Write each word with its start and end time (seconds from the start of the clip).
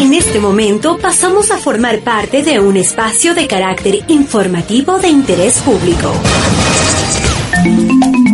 En 0.00 0.14
este 0.14 0.40
momento 0.40 0.96
pasamos 0.96 1.50
a 1.50 1.58
formar 1.58 2.00
parte 2.00 2.42
de 2.42 2.58
un 2.58 2.78
espacio 2.78 3.34
de 3.34 3.46
carácter 3.46 4.02
informativo 4.08 4.98
de 4.98 5.08
interés 5.08 5.58
público. 5.58 6.10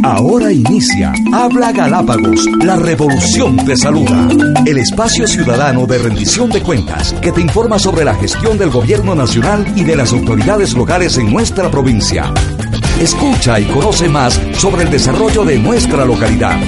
Ahora 0.04 0.52
inicia 0.52 1.12
Habla 1.32 1.72
Galápagos, 1.72 2.46
la 2.62 2.76
revolución 2.76 3.56
te 3.56 3.76
saluda. 3.76 4.28
El 4.64 4.78
espacio 4.78 5.26
ciudadano 5.26 5.86
de 5.86 5.98
rendición 5.98 6.50
de 6.50 6.62
cuentas 6.62 7.12
que 7.14 7.32
te 7.32 7.40
informa 7.40 7.80
sobre 7.80 8.04
la 8.04 8.14
gestión 8.14 8.56
del 8.56 8.70
gobierno 8.70 9.16
nacional 9.16 9.66
y 9.74 9.82
de 9.82 9.96
las 9.96 10.12
autoridades 10.12 10.72
locales 10.74 11.18
en 11.18 11.32
nuestra 11.32 11.68
provincia. 11.68 12.32
Escucha 13.00 13.58
y 13.58 13.64
conoce 13.64 14.08
más 14.08 14.40
sobre 14.56 14.84
el 14.84 14.90
desarrollo 14.90 15.44
de 15.44 15.58
nuestra 15.58 16.04
localidad. 16.04 16.60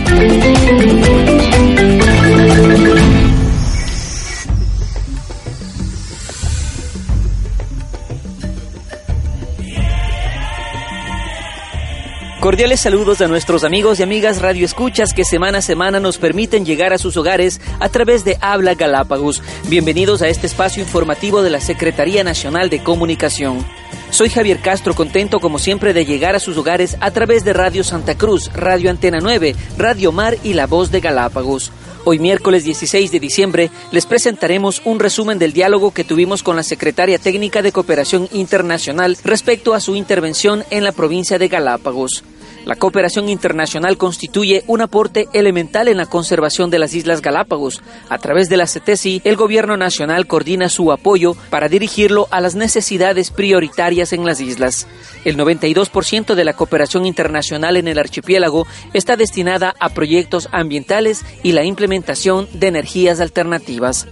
Cordiales 12.41 12.79
saludos 12.79 13.21
a 13.21 13.27
nuestros 13.27 13.65
amigos 13.65 13.99
y 13.99 14.05
amigas 14.05 14.41
Radio 14.41 14.65
Escuchas 14.65 15.13
que 15.13 15.25
semana 15.25 15.59
a 15.59 15.63
semana 15.63 15.99
nos 15.99 16.19
permiten 16.19 16.65
llegar 16.65 16.93
a 16.93 16.99
sus 16.99 17.17
hogares 17.17 17.61
a 17.81 17.89
través 17.89 18.25
de 18.25 18.39
Habla 18.41 18.75
Galápagos. 18.75 19.43
Bienvenidos 19.69 20.23
a 20.23 20.29
este 20.29 20.47
espacio 20.47 20.81
informativo 20.81 21.43
de 21.43 21.51
la 21.51 21.61
Secretaría 21.61 22.23
Nacional 22.23 22.71
de 22.71 22.81
Comunicación. 22.81 23.67
Soy 24.11 24.29
Javier 24.29 24.61
Castro, 24.61 24.95
contento 24.95 25.41
como 25.41 25.59
siempre 25.59 25.93
de 25.93 26.05
llegar 26.05 26.37
a 26.37 26.41
sus 26.41 26.57
hogares 26.57 26.97
a 27.01 27.11
través 27.11 27.45
de 27.45 27.55
Radio 27.55 27.83
Santa 27.83 28.17
Cruz, 28.17 28.53
Radio 28.55 28.89
Antena 28.89 29.19
9, 29.21 29.57
Radio 29.77 30.13
Mar 30.13 30.37
y 30.45 30.55
La 30.55 30.69
Voz 30.69 30.93
de 30.93 31.01
Galápagos. 31.01 31.73
Hoy 32.11 32.19
miércoles 32.19 32.65
16 32.65 33.13
de 33.13 33.21
diciembre 33.21 33.71
les 33.93 34.07
presentaremos 34.07 34.81
un 34.87 34.99
resumen 34.99 35.39
del 35.39 35.53
diálogo 35.53 35.91
que 35.91 36.05
tuvimos 36.05 36.43
con 36.43 36.57
la 36.57 36.63
Secretaria 36.63 37.19
Técnica 37.19 37.61
de 37.61 37.71
Cooperación 37.71 38.31
Internacional 38.33 39.19
respecto 39.25 39.75
a 39.75 39.81
su 39.81 39.95
intervención 39.95 40.65
en 40.71 40.85
la 40.85 40.93
provincia 40.93 41.39
de 41.39 41.49
Galápagos. 41.49 42.25
La 42.65 42.77
cooperación 42.77 43.29
internacional 43.29 43.97
constituye 43.97 44.65
un 44.67 44.83
aporte 44.83 45.27
elemental 45.33 45.89
en 45.89 45.97
la 45.97 46.07
conservación 46.07 46.71
de 46.71 46.79
las 46.79 46.95
Islas 46.95 47.23
Galápagos. 47.23 47.81
A 48.09 48.19
través 48.19 48.49
de 48.49 48.57
la 48.57 48.67
CETESI, 48.67 49.23
el 49.25 49.37
Gobierno 49.37 49.77
Nacional 49.77 50.27
coordina 50.27 50.69
su 50.69 50.93
apoyo 50.93 51.35
para 51.51 51.69
dirigirlo 51.69 52.29
a 52.31 52.41
las 52.41 52.55
necesidades 52.55 53.31
prioritarias 53.31 54.13
en 54.13 54.27
las 54.27 54.41
islas. 54.41 54.87
El 55.25 55.37
92% 55.37 56.35
de 56.35 56.45
la 56.45 56.53
cooperación 56.53 57.07
internacional 57.07 57.77
en 57.77 57.89
el 57.89 57.99
archipiélago 57.99 58.67
está 58.93 59.17
destinada 59.17 59.75
a 59.81 59.89
proyectos 59.89 60.49
ambientales 60.53 61.25
y 61.43 61.53
la 61.53 61.65
implementación 61.65 62.49
de 62.53 62.69
energías 62.69 63.21
alternativas. 63.21 64.07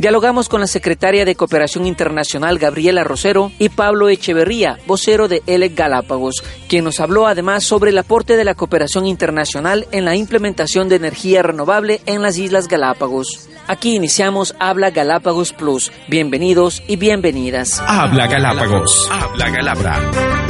Dialogamos 0.00 0.48
con 0.48 0.62
la 0.62 0.66
secretaria 0.66 1.26
de 1.26 1.34
Cooperación 1.34 1.84
Internacional 1.84 2.58
Gabriela 2.58 3.04
Rosero 3.04 3.52
y 3.58 3.68
Pablo 3.68 4.08
Echeverría, 4.08 4.78
vocero 4.86 5.28
de 5.28 5.42
ELEC 5.46 5.76
Galápagos, 5.76 6.42
quien 6.70 6.84
nos 6.84 7.00
habló 7.00 7.26
además 7.26 7.64
sobre 7.64 7.90
el 7.90 7.98
aporte 7.98 8.38
de 8.38 8.44
la 8.44 8.54
cooperación 8.54 9.06
internacional 9.06 9.86
en 9.92 10.06
la 10.06 10.16
implementación 10.16 10.88
de 10.88 10.96
energía 10.96 11.42
renovable 11.42 12.00
en 12.06 12.22
las 12.22 12.38
Islas 12.38 12.66
Galápagos. 12.66 13.50
Aquí 13.66 13.94
iniciamos 13.94 14.54
Habla 14.58 14.88
Galápagos 14.88 15.52
Plus. 15.52 15.92
Bienvenidos 16.08 16.82
y 16.88 16.96
bienvenidas. 16.96 17.82
Habla 17.86 18.26
Galápagos. 18.26 19.06
Habla 19.12 19.50
Galápagos. 19.50 20.49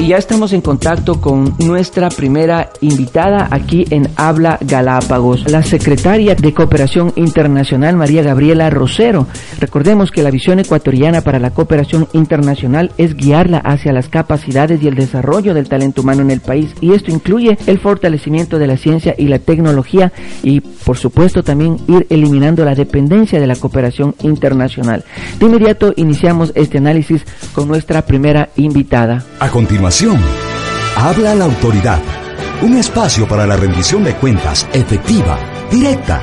Y 0.00 0.06
ya 0.06 0.16
estamos 0.16 0.54
en 0.54 0.62
contacto 0.62 1.20
con 1.20 1.54
nuestra 1.58 2.08
primera 2.08 2.70
invitada 2.80 3.48
aquí 3.50 3.84
en 3.90 4.08
Habla 4.16 4.56
Galápagos, 4.62 5.44
la 5.50 5.62
secretaria 5.62 6.34
de 6.34 6.54
Cooperación 6.54 7.12
Internacional 7.16 7.96
María 7.96 8.22
Gabriela 8.22 8.70
Rosero. 8.70 9.26
Recordemos 9.58 10.10
que 10.10 10.22
la 10.22 10.30
visión 10.30 10.58
ecuatoriana 10.58 11.20
para 11.20 11.38
la 11.38 11.50
cooperación 11.50 12.08
internacional 12.14 12.92
es 12.96 13.14
guiarla 13.14 13.58
hacia 13.58 13.92
las 13.92 14.08
capacidades 14.08 14.82
y 14.82 14.88
el 14.88 14.94
desarrollo 14.94 15.52
del 15.52 15.68
talento 15.68 16.00
humano 16.00 16.22
en 16.22 16.30
el 16.30 16.40
país 16.40 16.74
y 16.80 16.94
esto 16.94 17.10
incluye 17.10 17.58
el 17.66 17.78
fortalecimiento 17.78 18.58
de 18.58 18.68
la 18.68 18.78
ciencia 18.78 19.14
y 19.18 19.28
la 19.28 19.38
tecnología 19.38 20.12
y 20.42 20.60
por 20.60 20.96
supuesto 20.96 21.42
también 21.42 21.76
ir 21.88 22.06
eliminando 22.08 22.64
la 22.64 22.74
dependencia 22.74 23.38
de 23.38 23.46
la 23.46 23.56
cooperación 23.56 24.14
internacional. 24.22 25.04
De 25.38 25.44
inmediato 25.44 25.92
iniciamos 25.96 26.52
este 26.54 26.78
análisis 26.78 27.22
con 27.52 27.68
nuestra 27.68 28.06
primera 28.06 28.48
invitada. 28.56 29.26
A 29.40 29.50
continuación 29.50 29.89
habla 30.96 31.34
la 31.34 31.46
autoridad. 31.46 32.00
Un 32.62 32.76
espacio 32.76 33.26
para 33.26 33.44
la 33.44 33.56
rendición 33.56 34.04
de 34.04 34.14
cuentas 34.14 34.68
efectiva, 34.72 35.36
directa. 35.68 36.20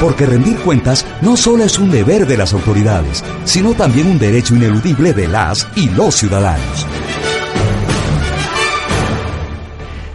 Porque 0.00 0.24
rendir 0.24 0.56
cuentas 0.60 1.04
no 1.20 1.36
solo 1.36 1.64
es 1.64 1.78
un 1.78 1.90
deber 1.90 2.26
de 2.26 2.38
las 2.38 2.54
autoridades, 2.54 3.22
sino 3.44 3.74
también 3.74 4.06
un 4.06 4.18
derecho 4.18 4.56
ineludible 4.56 5.12
de 5.12 5.28
las 5.28 5.68
y 5.76 5.90
los 5.90 6.14
ciudadanos. 6.14 6.86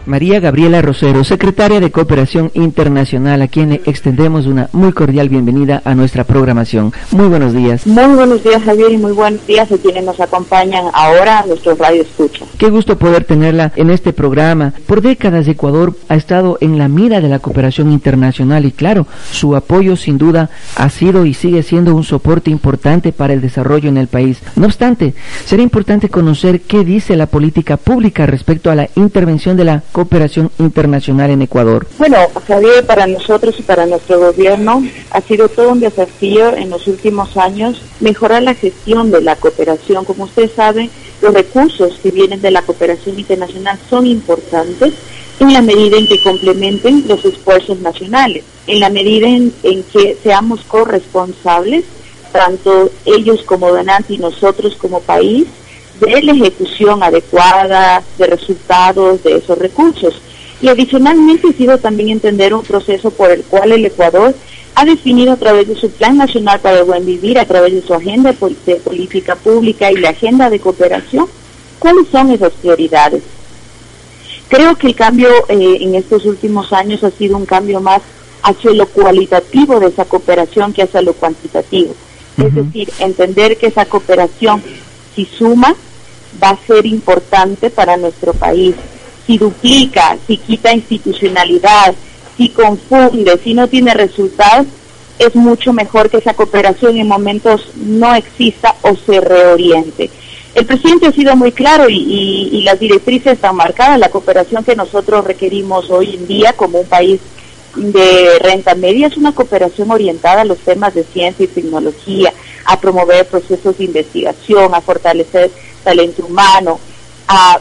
María 0.06 0.38
Gabriela 0.40 0.82
Rosero, 0.82 1.24
secretaria 1.24 1.80
de 1.80 1.90
Cooperación 1.90 2.50
Internacional, 2.54 3.40
a 3.42 3.48
quien 3.48 3.72
extendemos 3.72 4.46
una 4.46 4.68
muy 4.72 4.92
cordial 4.92 5.28
bienvenida 5.28 5.80
a 5.84 5.94
nuestra 5.94 6.24
programación. 6.24 6.92
Muy 7.10 7.28
buenos 7.28 7.54
días. 7.54 7.86
Muy 7.86 8.14
buenos 8.14 8.44
días, 8.44 8.62
Javier, 8.62 8.92
y 8.92 8.98
muy 8.98 9.12
buenos 9.12 9.46
días 9.46 9.70
a 9.72 9.78
quienes 9.78 10.04
nos 10.04 10.20
acompañan 10.20 10.86
ahora 10.92 11.40
a 11.40 11.46
nuestro 11.46 11.74
radio 11.74 12.02
escucha. 12.02 12.44
Qué 12.58 12.70
gusto 12.70 12.98
poder 12.98 13.24
tenerla 13.24 13.72
en 13.76 13.90
este 13.90 14.12
programa. 14.12 14.74
Por 14.86 15.00
décadas 15.00 15.48
Ecuador 15.48 15.96
ha 16.08 16.16
estado 16.16 16.58
en 16.60 16.78
la 16.78 16.88
mira 16.88 17.20
de 17.20 17.28
la 17.28 17.38
cooperación 17.38 17.90
internacional 17.90 18.66
y 18.66 18.72
claro, 18.72 19.06
su 19.30 19.56
apoyo 19.56 19.96
sin 19.96 20.18
duda 20.18 20.50
ha 20.76 20.90
sido 20.90 21.24
y 21.24 21.34
sigue 21.34 21.62
siendo 21.62 21.94
un 21.94 22.04
soporte 22.04 22.50
importante 22.50 23.12
para 23.12 23.32
el 23.32 23.40
desarrollo 23.40 23.88
en 23.88 23.96
el 23.96 24.08
país. 24.08 24.40
No 24.56 24.66
obstante, 24.66 25.14
será 25.44 25.62
importante 25.62 26.08
conocer 26.08 26.60
qué 26.62 26.84
dice 26.84 27.16
la 27.16 27.26
política 27.26 27.76
pública 27.76 28.26
respecto 28.26 28.70
a 28.70 28.74
la 28.74 28.88
intervención 28.96 29.56
de 29.56 29.64
la 29.64 29.82
cooperación 29.94 30.50
internacional 30.58 31.30
en 31.30 31.42
Ecuador? 31.42 31.86
Bueno, 31.98 32.18
Javier, 32.48 32.84
para 32.84 33.06
nosotros 33.06 33.54
y 33.60 33.62
para 33.62 33.86
nuestro 33.86 34.18
gobierno 34.18 34.82
ha 35.12 35.20
sido 35.20 35.48
todo 35.48 35.70
un 35.70 35.78
desafío 35.78 36.52
en 36.56 36.68
los 36.70 36.88
últimos 36.88 37.36
años 37.36 37.80
mejorar 38.00 38.42
la 38.42 38.54
gestión 38.54 39.12
de 39.12 39.20
la 39.20 39.36
cooperación. 39.36 40.04
Como 40.04 40.24
usted 40.24 40.50
sabe, 40.54 40.90
los 41.22 41.32
recursos 41.32 42.00
que 42.02 42.10
vienen 42.10 42.42
de 42.42 42.50
la 42.50 42.62
cooperación 42.62 43.20
internacional 43.20 43.78
son 43.88 44.08
importantes 44.08 44.94
en 45.38 45.52
la 45.52 45.62
medida 45.62 45.96
en 45.96 46.08
que 46.08 46.20
complementen 46.24 47.04
los 47.06 47.24
esfuerzos 47.24 47.78
nacionales, 47.78 48.42
en 48.66 48.80
la 48.80 48.90
medida 48.90 49.28
en, 49.28 49.52
que 49.92 50.16
seamos 50.24 50.62
corresponsables, 50.62 51.84
tanto 52.32 52.90
ellos 53.04 53.44
como 53.44 53.70
donantes 53.70 54.10
y 54.10 54.18
nosotros 54.18 54.74
como 54.74 55.00
país, 55.00 55.46
de 56.00 56.22
la 56.22 56.32
ejecución 56.32 57.02
adecuada 57.02 58.02
de 58.18 58.26
resultados 58.26 59.22
de 59.22 59.36
esos 59.36 59.58
recursos. 59.58 60.20
Y 60.60 60.68
adicionalmente 60.68 61.48
ha 61.48 61.52
sido 61.52 61.78
también 61.78 62.10
entender 62.10 62.54
un 62.54 62.62
proceso 62.62 63.10
por 63.10 63.30
el 63.30 63.42
cual 63.42 63.72
el 63.72 63.84
Ecuador 63.84 64.34
ha 64.74 64.84
definido 64.84 65.32
a 65.32 65.36
través 65.36 65.68
de 65.68 65.76
su 65.76 65.90
Plan 65.90 66.16
Nacional 66.16 66.60
para 66.60 66.78
el 66.78 66.84
Buen 66.84 67.06
Vivir, 67.06 67.38
a 67.38 67.44
través 67.44 67.72
de 67.72 67.82
su 67.82 67.94
agenda 67.94 68.32
de 68.32 68.76
política 68.76 69.36
pública 69.36 69.90
y 69.92 69.96
la 69.96 70.10
agenda 70.10 70.50
de 70.50 70.58
cooperación, 70.58 71.26
cuáles 71.78 72.08
son 72.08 72.30
esas 72.30 72.52
prioridades. 72.54 73.22
Creo 74.48 74.76
que 74.76 74.88
el 74.88 74.94
cambio 74.94 75.28
eh, 75.48 75.78
en 75.80 75.94
estos 75.94 76.24
últimos 76.26 76.72
años 76.72 77.04
ha 77.04 77.10
sido 77.10 77.36
un 77.36 77.46
cambio 77.46 77.80
más 77.80 78.02
hacia 78.42 78.72
lo 78.72 78.86
cualitativo 78.86 79.80
de 79.80 79.88
esa 79.88 80.04
cooperación 80.04 80.72
que 80.72 80.82
hacia 80.82 81.02
lo 81.02 81.12
cuantitativo. 81.14 81.94
Es 82.36 82.54
decir, 82.54 82.90
entender 82.98 83.56
que 83.56 83.68
esa 83.68 83.86
cooperación 83.86 84.62
si 85.14 85.24
suma, 85.26 85.74
va 86.42 86.50
a 86.50 86.66
ser 86.66 86.86
importante 86.86 87.70
para 87.70 87.96
nuestro 87.96 88.32
país. 88.32 88.74
Si 89.26 89.38
duplica, 89.38 90.16
si 90.26 90.36
quita 90.36 90.72
institucionalidad, 90.72 91.94
si 92.36 92.48
confunde, 92.50 93.38
si 93.42 93.54
no 93.54 93.68
tiene 93.68 93.94
resultados, 93.94 94.66
es 95.18 95.34
mucho 95.36 95.72
mejor 95.72 96.10
que 96.10 96.18
esa 96.18 96.34
cooperación 96.34 96.96
en 96.96 97.06
momentos 97.06 97.68
no 97.76 98.14
exista 98.14 98.74
o 98.82 98.96
se 98.96 99.20
reoriente. 99.20 100.10
El 100.54 100.66
presidente 100.66 101.08
ha 101.08 101.12
sido 101.12 101.34
muy 101.34 101.50
claro 101.52 101.86
y, 101.88 102.62
las 102.64 102.78
directrices 102.78 103.34
están 103.34 103.56
marcadas. 103.56 103.98
La 103.98 104.08
cooperación 104.08 104.64
que 104.64 104.76
nosotros 104.76 105.24
requerimos 105.24 105.90
hoy 105.90 106.14
en 106.14 106.26
día 106.26 106.52
como 106.52 106.80
un 106.80 106.86
país 106.86 107.20
de 107.76 108.38
renta 108.38 108.74
media 108.76 109.08
es 109.08 109.16
una 109.16 109.34
cooperación 109.34 109.90
orientada 109.90 110.42
a 110.42 110.44
los 110.44 110.58
temas 110.58 110.94
de 110.94 111.02
ciencia 111.02 111.44
y 111.44 111.48
tecnología, 111.48 112.32
a 112.64 112.80
promover 112.80 113.26
procesos 113.26 113.76
de 113.78 113.84
investigación, 113.84 114.74
a 114.74 114.80
fortalecer 114.80 115.50
talento 115.82 116.24
humano, 116.26 116.78
a 117.28 117.60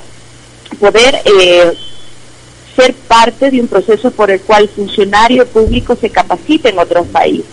poder 0.80 1.22
eh, 1.26 1.74
ser 2.76 2.94
parte 2.94 3.52
de 3.52 3.62
un 3.62 3.68
proceso 3.68 4.12
por 4.12 4.32
el 4.32 4.42
cual 4.42 4.70
funcionario 4.70 5.46
público 5.46 5.96
se 5.96 6.10
capacite 6.10 6.70
en 6.70 6.80
otros 6.80 7.08
países. 7.08 7.46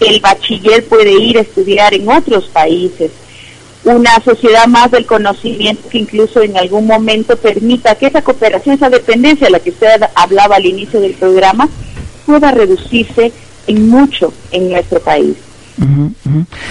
El 0.00 0.20
bachiller 0.20 0.84
puede 0.86 1.12
ir 1.12 1.38
a 1.38 1.42
estudiar 1.42 1.94
en 1.94 2.08
otros 2.08 2.46
países. 2.46 3.10
Una 3.84 4.20
sociedad 4.22 4.66
más 4.66 4.90
del 4.90 5.06
conocimiento 5.06 5.88
que 5.88 5.98
incluso 5.98 6.42
en 6.42 6.56
algún 6.56 6.86
momento 6.86 7.36
permita 7.36 7.94
que 7.94 8.06
esa 8.06 8.22
cooperación, 8.22 8.74
esa 8.74 8.90
dependencia 8.90 9.46
de 9.46 9.52
la 9.52 9.60
que 9.60 9.70
usted 9.70 10.02
hablaba 10.14 10.56
al 10.56 10.66
inicio 10.66 11.00
del 11.00 11.14
programa, 11.14 11.68
pueda 12.26 12.50
reducirse 12.50 13.32
en 13.66 13.88
mucho 13.88 14.32
en 14.50 14.70
nuestro 14.70 15.00
país. 15.00 15.36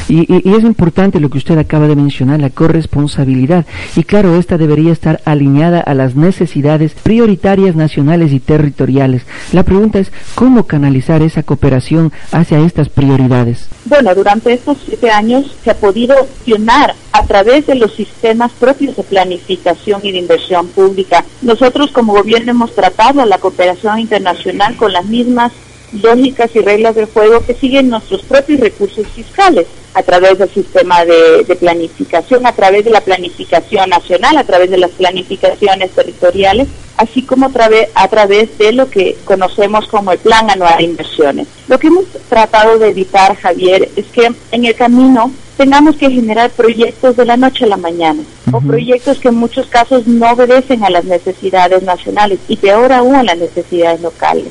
Y, 0.07 0.49
es 0.49 0.63
importante 0.63 1.19
lo 1.19 1.29
que 1.29 1.37
usted 1.37 1.57
acaba 1.57 1.87
de 1.87 1.95
mencionar, 1.95 2.39
la 2.39 2.49
corresponsabilidad. 2.49 3.65
Y 3.95 4.03
claro, 4.03 4.35
esta 4.35 4.57
debería 4.57 4.91
estar 4.91 5.21
alineada 5.25 5.79
a 5.79 5.93
las 5.93 6.15
necesidades 6.15 6.93
prioritarias 6.93 7.75
nacionales 7.75 8.31
y 8.31 8.39
territoriales. 8.39 9.23
La 9.53 9.63
pregunta 9.63 9.99
es, 9.99 10.11
¿cómo 10.35 10.65
canalizar 10.65 11.21
esa 11.21 11.43
cooperación 11.43 12.11
hacia 12.31 12.59
estas 12.59 12.89
prioridades? 12.89 13.67
Bueno, 13.85 14.13
durante 14.15 14.53
estos 14.53 14.77
siete 14.85 15.09
años 15.09 15.55
se 15.63 15.71
ha 15.71 15.75
podido 15.75 16.15
accionar 16.15 16.95
a 17.11 17.23
través 17.23 17.67
de 17.67 17.75
los 17.75 17.93
sistemas 17.93 18.51
propios 18.59 18.95
de 18.95 19.03
planificación 19.03 20.01
y 20.03 20.11
de 20.11 20.19
inversión 20.19 20.67
pública. 20.67 21.23
Nosotros 21.41 21.91
como 21.91 22.13
gobierno 22.13 22.51
hemos 22.51 22.73
tratado 22.75 23.25
la 23.25 23.37
cooperación 23.37 23.99
internacional 23.99 24.75
con 24.75 24.93
las 24.93 25.05
mismas 25.05 25.51
lógicas 25.93 26.49
y 26.55 26.59
reglas 26.59 26.95
del 26.95 27.05
juego 27.05 27.45
que 27.45 27.53
siguen 27.53 27.89
nuestros 27.89 28.21
propios 28.23 28.59
recursos 28.59 29.07
fiscales 29.07 29.67
a 29.93 30.03
través 30.03 30.37
del 30.37 30.49
sistema 30.49 31.03
de, 31.03 31.55
planificación, 31.59 32.45
a 32.45 32.53
través 32.53 32.85
de 32.85 32.91
la 32.91 33.01
planificación 33.01 33.89
nacional, 33.89 34.37
a 34.37 34.43
través 34.43 34.69
de 34.69 34.77
las 34.77 34.91
planificaciones 34.91 35.91
territoriales, 35.91 36.67
así 36.97 37.23
como 37.23 37.47
a 37.47 37.49
través, 37.49 37.89
a 37.95 38.07
través 38.07 38.57
de 38.57 38.71
lo 38.71 38.89
que 38.89 39.17
conocemos 39.25 39.87
como 39.87 40.11
el 40.11 40.19
Plan 40.19 40.49
Anual 40.49 40.77
de 40.77 40.83
Inversiones. 40.83 41.47
Lo 41.67 41.79
que 41.79 41.87
hemos 41.87 42.05
tratado 42.29 42.77
de 42.77 42.89
evitar, 42.89 43.35
Javier, 43.35 43.89
es 43.95 44.05
que 44.07 44.31
en 44.51 44.65
el 44.65 44.75
camino 44.75 45.31
tengamos 45.57 45.97
que 45.97 46.09
generar 46.09 46.51
proyectos 46.51 47.17
de 47.17 47.25
la 47.25 47.35
noche 47.35 47.65
a 47.65 47.67
la 47.67 47.77
mañana 47.77 48.23
o 48.53 48.61
proyectos 48.61 49.19
que 49.19 49.27
en 49.27 49.35
muchos 49.35 49.67
casos 49.67 50.07
no 50.07 50.31
obedecen 50.31 50.85
a 50.85 50.89
las 50.89 51.03
necesidades 51.03 51.83
nacionales 51.83 52.39
y 52.47 52.55
peor 52.55 52.93
aún 52.93 53.15
a 53.15 53.23
las 53.23 53.37
necesidades 53.37 53.99
locales 53.99 54.47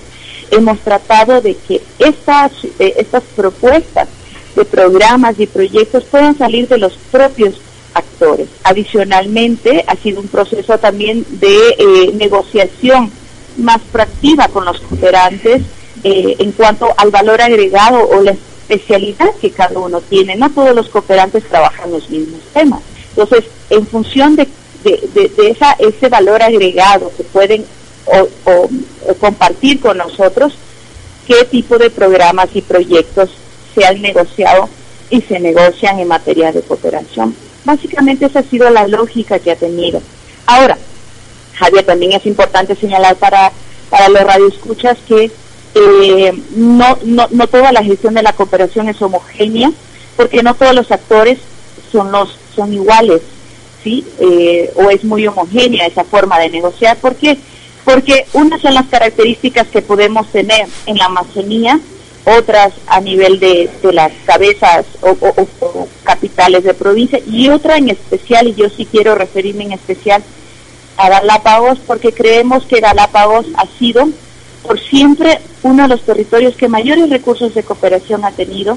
hemos 0.50 0.78
tratado 0.80 1.40
de 1.40 1.54
que 1.54 1.82
estas, 1.98 2.52
eh, 2.78 2.94
estas 2.98 3.22
propuestas 3.36 4.08
de 4.54 4.64
programas 4.64 5.38
y 5.38 5.46
proyectos 5.46 6.04
puedan 6.04 6.36
salir 6.36 6.68
de 6.68 6.78
los 6.78 6.94
propios 7.10 7.60
actores. 7.94 8.48
Adicionalmente, 8.64 9.84
ha 9.86 9.96
sido 9.96 10.20
un 10.20 10.28
proceso 10.28 10.78
también 10.78 11.24
de 11.28 11.76
eh, 11.78 12.12
negociación 12.14 13.10
más 13.56 13.80
proactiva 13.92 14.48
con 14.48 14.64
los 14.64 14.80
cooperantes 14.80 15.62
eh, 16.04 16.36
en 16.38 16.52
cuanto 16.52 16.92
al 16.96 17.10
valor 17.10 17.40
agregado 17.40 18.08
o 18.08 18.22
la 18.22 18.32
especialidad 18.32 19.34
que 19.40 19.50
cada 19.50 19.78
uno 19.78 20.00
tiene. 20.00 20.36
No 20.36 20.50
todos 20.50 20.74
los 20.74 20.88
cooperantes 20.88 21.44
trabajan 21.44 21.90
los 21.90 22.08
mismos 22.10 22.40
temas. 22.52 22.80
Entonces, 23.10 23.44
en 23.70 23.86
función 23.86 24.36
de, 24.36 24.46
de, 24.84 25.30
de 25.36 25.50
esa, 25.50 25.72
ese 25.78 26.08
valor 26.08 26.42
agregado 26.42 27.10
que 27.16 27.24
pueden 27.24 27.64
o, 28.12 28.69
compartir 29.20 29.81
con 29.81 29.99
nosotros 29.99 30.55
qué 31.26 31.44
tipo 31.44 31.78
de 31.78 31.90
programas 31.90 32.49
y 32.55 32.62
proyectos 32.62 33.31
se 33.75 33.84
han 33.84 34.00
negociado 34.00 34.69
y 35.10 35.20
se 35.22 35.40
negocian 35.40 35.99
en 35.99 36.08
materia 36.08 36.52
de 36.52 36.62
cooperación. 36.62 37.34
Básicamente 37.64 38.26
esa 38.26 38.40
ha 38.40 38.43
sido 38.43 38.70
la 38.70 38.87
lógica 38.87 39.38
que 39.38 39.52
ha 39.52 39.56
tenido. 39.56 40.00
Ahora, 40.46 40.78
Javier, 41.55 41.84
también 41.84 42.12
es 42.12 42.25
importante 42.26 42.75
señalar 42.76 43.16
para, 43.16 43.52
para 43.90 44.08
los 44.08 44.22
radioescuchas 44.22 44.99
que 45.06 45.31
eh, 45.75 46.32
no, 46.56 46.99
no, 47.04 47.26
no 47.31 47.46
toda 47.46 47.72
la 47.72 47.82
gestión 47.82 48.14
de 48.14 48.22
la 48.22 48.32
cooperación 48.32 48.88
es 48.88 49.00
homogénea, 49.02 49.70
porque 50.16 50.43
no 50.43 50.54
todos 50.54 50.75
los 50.75 50.90
actores 50.90 51.38
son, 51.93 52.11
los, 52.11 52.37
son 52.54 52.72
iguales, 52.72 53.22
¿sí? 53.82 54.04
Eh, 54.19 54.72
o 54.75 54.90
es 54.90 55.04
muy 55.04 55.26
homogénea 55.26 55.87
esa 55.87 56.04
forma 56.04 56.38
de 56.38 56.50
negociar. 56.50 56.96
¿Por 56.96 57.14
qué? 57.16 57.38
Porque 57.88 58.26
unas 58.35 58.61
son 58.61 58.75
las 58.75 58.87
características 58.88 59.67
que 59.69 59.81
podemos 59.81 60.26
tener 60.31 60.67
en 60.85 60.99
la 60.99 61.06
Amazonía, 61.06 61.81
otras 62.26 62.75
a 62.87 63.00
nivel 63.00 63.40
de, 63.40 63.70
las 63.94 64.12
cabezas 64.26 64.85
o, 65.00 65.88
capitales 66.02 66.64
de 66.64 66.75
provincia 66.75 67.19
y 67.26 67.49
otra 67.49 67.79
en 67.79 67.88
especial, 67.88 68.46
y 68.46 68.55
yo 68.55 68.69
sí 68.69 68.85
quiero 68.85 69.14
referirme 69.14 69.64
en 69.64 69.73
especial 69.73 70.23
a 70.99 71.08
Galápagos, 71.08 71.79
porque 71.87 72.12
creemos 72.12 72.67
que 72.67 72.81
Galápagos 72.81 73.46
ha 73.56 73.64
sido 73.79 74.06
por 74.62 74.79
siempre 74.79 75.40
uno 75.62 75.85
de 75.85 75.88
los 75.88 76.02
territorios 76.02 76.56
que 76.56 76.69
mayores 76.69 77.08
recursos 77.08 77.55
de 77.55 77.62
cooperación 77.62 78.23
ha 78.26 78.32
tenido 78.32 78.76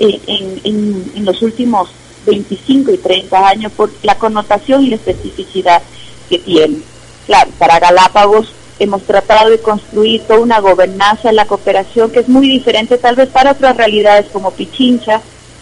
eh, 0.00 0.20
en, 0.26 1.12
en 1.14 1.24
los 1.24 1.40
últimos 1.42 1.90
25 2.26 2.90
y 2.90 2.98
30 2.98 3.48
años 3.48 3.70
por 3.70 3.92
la 4.02 4.16
connotación 4.16 4.82
y 4.82 4.88
la 4.88 4.96
especificidad 4.96 5.82
que 6.28 6.40
tiene. 6.40 6.89
Claro, 7.30 7.52
para 7.60 7.78
Galápagos 7.78 8.52
hemos 8.80 9.02
tratado 9.02 9.50
de 9.50 9.60
construir 9.60 10.20
toda 10.22 10.40
una 10.40 10.58
gobernanza 10.58 11.28
de 11.28 11.34
la 11.34 11.44
cooperación 11.44 12.10
que 12.10 12.18
es 12.18 12.28
muy 12.28 12.48
diferente 12.48 12.98
tal 12.98 13.14
vez 13.14 13.28
para 13.28 13.52
otras 13.52 13.76
realidades 13.76 14.26
como 14.32 14.50
Pichincha, 14.50 15.20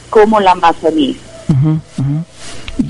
como 0.09 0.41
la 0.41 0.53
Amazonía. 0.53 1.17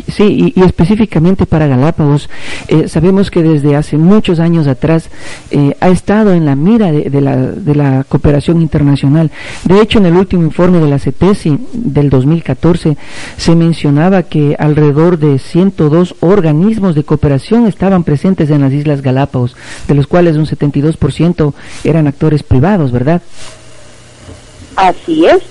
Sí, 0.09 0.53
y, 0.55 0.63
específicamente 0.63 1.47
para 1.47 1.67
Galápagos, 1.67 2.29
eh, 2.69 2.89
sabemos 2.89 3.31
que 3.31 3.43
desde 3.43 3.77
hace 3.77 3.97
muchos 3.97 4.39
años 4.39 4.67
atrás 4.67 5.09
eh, 5.51 5.77
ha 5.81 5.89
estado 5.89 6.33
en 6.33 6.45
la 6.45 6.57
mira 6.57 6.93
de, 6.93 7.21
la, 7.21 7.37
de, 7.37 7.75
la, 7.75 8.05
cooperación 8.09 8.61
internacional. 8.61 9.31
De 9.65 9.81
hecho, 9.81 9.99
en 9.99 10.07
el 10.07 10.17
último 10.17 10.43
informe 10.43 10.79
de 10.79 10.89
la 10.89 10.99
CETESI 10.99 11.59
del 11.73 12.11
2014 12.11 12.97
se 13.37 13.55
mencionaba 13.55 14.25
que 14.25 14.57
alrededor 14.59 15.19
de 15.19 15.39
102 15.39 16.17
organismos 16.21 16.95
de 16.95 17.05
cooperación 17.05 17.67
estaban 17.67 18.05
presentes 18.05 18.51
en 18.51 18.63
las 18.63 18.73
Islas 18.73 19.03
Galápagos, 19.03 19.57
de 19.87 19.95
los 19.95 20.07
cuales 20.07 20.37
un 20.37 20.47
72% 20.47 21.55
eran 21.85 22.07
actores 22.07 22.43
privados, 22.43 22.93
¿verdad? 22.93 23.23
Así 24.77 25.27
es. 25.27 25.43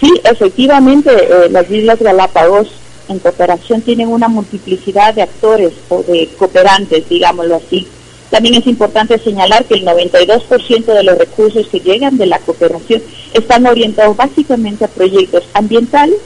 Sí, 0.00 0.12
efectivamente, 0.24 1.10
eh, 1.10 1.48
las 1.50 1.70
Islas 1.70 2.00
Galápagos 2.00 2.81
en 3.12 3.20
cooperación 3.20 3.82
tienen 3.82 4.08
una 4.08 4.28
multiplicidad 4.28 5.14
de 5.14 5.22
actores 5.22 5.72
o 5.88 6.02
de 6.02 6.28
cooperantes, 6.38 7.08
digámoslo 7.08 7.56
así. 7.56 7.86
También 8.30 8.54
es 8.54 8.66
importante 8.66 9.18
señalar 9.18 9.64
que 9.66 9.74
el 9.74 9.84
92% 9.84 10.84
de 10.86 11.02
los 11.02 11.18
recursos 11.18 11.66
que 11.68 11.80
llegan 11.80 12.16
de 12.16 12.26
la 12.26 12.38
cooperación 12.38 13.02
están 13.34 13.66
orientados 13.66 14.16
básicamente 14.16 14.84
a 14.84 14.88
proyectos 14.88 15.44
ambientales 15.52 16.16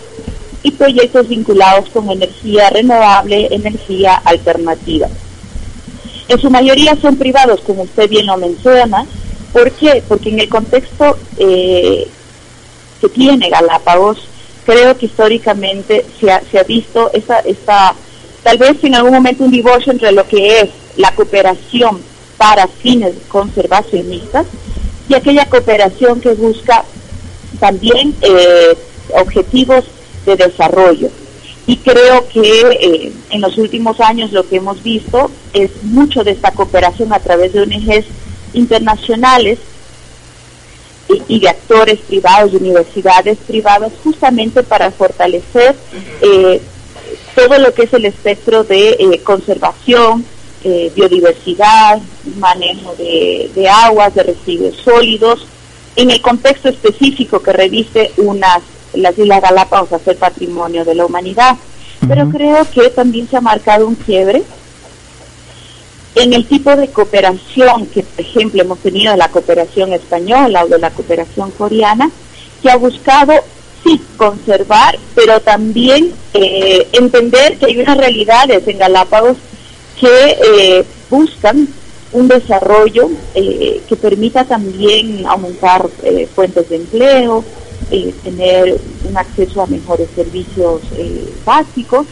y 0.62 0.70
proyectos 0.70 1.28
vinculados 1.28 1.90
con 1.90 2.08
energía 2.10 2.70
renovable, 2.70 3.48
energía 3.50 4.14
alternativa. 4.24 5.08
En 6.28 6.40
su 6.40 6.50
mayoría 6.50 6.96
son 6.96 7.16
privados, 7.16 7.60
como 7.60 7.82
usted 7.82 8.08
bien 8.08 8.26
lo 8.26 8.36
menciona. 8.36 9.06
¿Por 9.52 9.70
qué? 9.72 10.02
Porque 10.08 10.30
en 10.30 10.40
el 10.40 10.48
contexto 10.48 11.16
eh, 11.38 12.08
que 13.00 13.08
tiene 13.08 13.48
Galápagos, 13.48 14.18
creo 14.66 14.98
que 14.98 15.06
históricamente 15.06 16.04
se 16.20 16.30
ha, 16.30 16.42
se 16.42 16.58
ha 16.58 16.64
visto 16.64 17.10
esa, 17.12 17.38
esa, 17.40 17.94
tal 18.42 18.58
vez 18.58 18.82
en 18.82 18.96
algún 18.96 19.12
momento 19.12 19.44
un 19.44 19.52
divorcio 19.52 19.92
entre 19.92 20.12
lo 20.12 20.26
que 20.26 20.60
es 20.60 20.70
la 20.96 21.14
cooperación 21.14 22.02
para 22.36 22.66
fines 22.66 23.14
conservacionistas 23.28 24.46
y 25.08 25.14
aquella 25.14 25.46
cooperación 25.46 26.20
que 26.20 26.34
busca 26.34 26.84
también 27.60 28.14
eh, 28.20 28.76
objetivos 29.14 29.84
de 30.26 30.36
desarrollo. 30.36 31.08
Y 31.68 31.76
creo 31.78 32.28
que 32.28 32.60
eh, 32.60 33.12
en 33.30 33.40
los 33.40 33.56
últimos 33.58 34.00
años 34.00 34.32
lo 34.32 34.48
que 34.48 34.56
hemos 34.56 34.82
visto 34.82 35.30
es 35.52 35.70
mucho 35.84 36.22
de 36.24 36.32
esta 36.32 36.50
cooperación 36.50 37.12
a 37.12 37.20
través 37.20 37.52
de 37.52 37.62
ONGs 37.62 38.06
internacionales 38.52 39.58
y, 41.28 41.40
de 41.40 41.48
actores 41.48 41.98
privados, 42.00 42.52
de 42.52 42.58
universidades 42.58 43.38
privadas, 43.46 43.92
justamente 44.02 44.62
para 44.62 44.90
fortalecer 44.90 45.74
eh, 46.20 46.60
todo 47.34 47.58
lo 47.58 47.72
que 47.74 47.84
es 47.84 47.92
el 47.92 48.06
espectro 48.06 48.64
de 48.64 48.90
eh, 48.98 49.20
conservación, 49.22 50.24
eh, 50.64 50.90
biodiversidad, 50.94 52.00
manejo 52.38 52.94
de, 52.96 53.68
aguas, 53.68 54.14
de 54.14 54.22
residuos 54.24 54.76
sólidos, 54.76 55.46
en 55.94 56.10
el 56.10 56.20
contexto 56.20 56.68
específico 56.68 57.40
que 57.40 57.52
reviste 57.52 58.12
unas, 58.16 58.62
las 58.94 59.16
Islas 59.18 59.42
Galápagos 59.42 59.92
a 59.92 59.98
ser 59.98 60.16
patrimonio 60.16 60.84
de 60.84 60.94
la 60.94 61.06
humanidad. 61.06 61.56
Pero 62.06 62.28
creo 62.28 62.68
que 62.70 62.90
también 62.90 63.28
se 63.28 63.36
ha 63.36 63.40
marcado 63.40 63.86
un 63.86 63.94
quiebre 63.94 64.42
en 66.16 66.32
el 66.32 66.46
tipo 66.46 66.74
de 66.74 66.88
cooperación 66.88 67.86
que, 67.86 68.02
por 68.02 68.20
ejemplo, 68.20 68.62
hemos 68.62 68.78
tenido 68.78 69.12
de 69.12 69.18
la 69.18 69.28
cooperación 69.28 69.92
española 69.92 70.64
o 70.64 70.68
de 70.68 70.78
la 70.78 70.90
cooperación 70.90 71.50
coreana, 71.50 72.10
que 72.62 72.70
ha 72.70 72.76
buscado, 72.76 73.34
sí, 73.84 74.00
conservar, 74.16 74.98
pero 75.14 75.40
también 75.40 76.12
eh, 76.32 76.88
entender 76.92 77.58
que 77.58 77.66
hay 77.66 77.78
unas 77.78 77.98
realidades 77.98 78.66
en 78.66 78.78
Galápagos 78.78 79.36
que 80.00 80.38
eh, 80.42 80.84
buscan 81.10 81.68
un 82.12 82.28
desarrollo 82.28 83.10
eh, 83.34 83.82
que 83.86 83.96
permita 83.96 84.44
también 84.44 85.26
aumentar 85.26 85.86
fuentes 86.34 86.68
de 86.70 86.76
empleo, 86.76 87.44
tener 88.24 88.80
un 89.06 89.16
acceso 89.18 89.60
a 89.60 89.66
mejores 89.66 90.08
servicios 90.16 90.80
básicos 91.44 92.06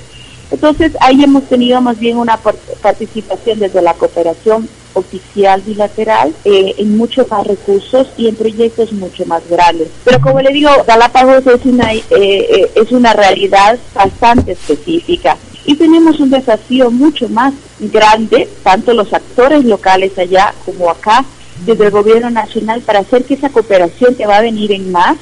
entonces 0.51 0.93
ahí 1.01 1.23
hemos 1.23 1.45
tenido 1.45 1.81
más 1.81 1.99
bien 1.99 2.19
una 2.19 2.39
participación 2.83 3.59
desde 3.59 3.83
la 3.83 3.95
cooperación 3.95 4.69
oficial 4.95 5.61
bilateral 5.63 6.33
eh, 6.45 6.75
en 6.79 6.97
muchos 6.97 7.29
más 7.29 7.47
recursos 7.47 8.09
y 8.17 8.29
en 8.29 8.37
proyectos 8.37 8.93
mucho 8.93 9.27
más 9.27 9.43
grandes. 9.49 9.89
Pero 10.05 10.21
como 10.21 10.41
le 10.41 10.53
digo, 10.53 10.71
Galápagos 10.87 11.47
es 11.47 11.65
una, 11.65 11.93
eh, 11.93 12.03
eh, 12.11 12.71
es 12.75 12.93
una 12.93 13.13
realidad 13.13 13.79
bastante 13.95 14.53
específica 14.53 15.37
y 15.67 15.75
tenemos 15.75 16.21
un 16.21 16.31
desafío 16.31 16.91
mucho 16.91 17.29
más 17.29 17.55
grande, 17.81 18.49
tanto 18.63 18.95
los 18.95 19.13
actores 19.13 19.65
locales 19.65 20.17
allá 20.19 20.55
como 20.65 20.91
acá, 20.91 21.25
desde 21.65 21.87
el 21.87 21.91
gobierno 21.91 22.31
nacional, 22.31 22.81
para 22.83 23.01
hacer 23.01 23.25
que 23.25 23.35
esa 23.35 23.49
cooperación 23.49 24.15
que 24.15 24.27
va 24.27 24.39
a 24.39 24.43
venir 24.43 24.73
en 24.73 24.93
más 24.93 25.17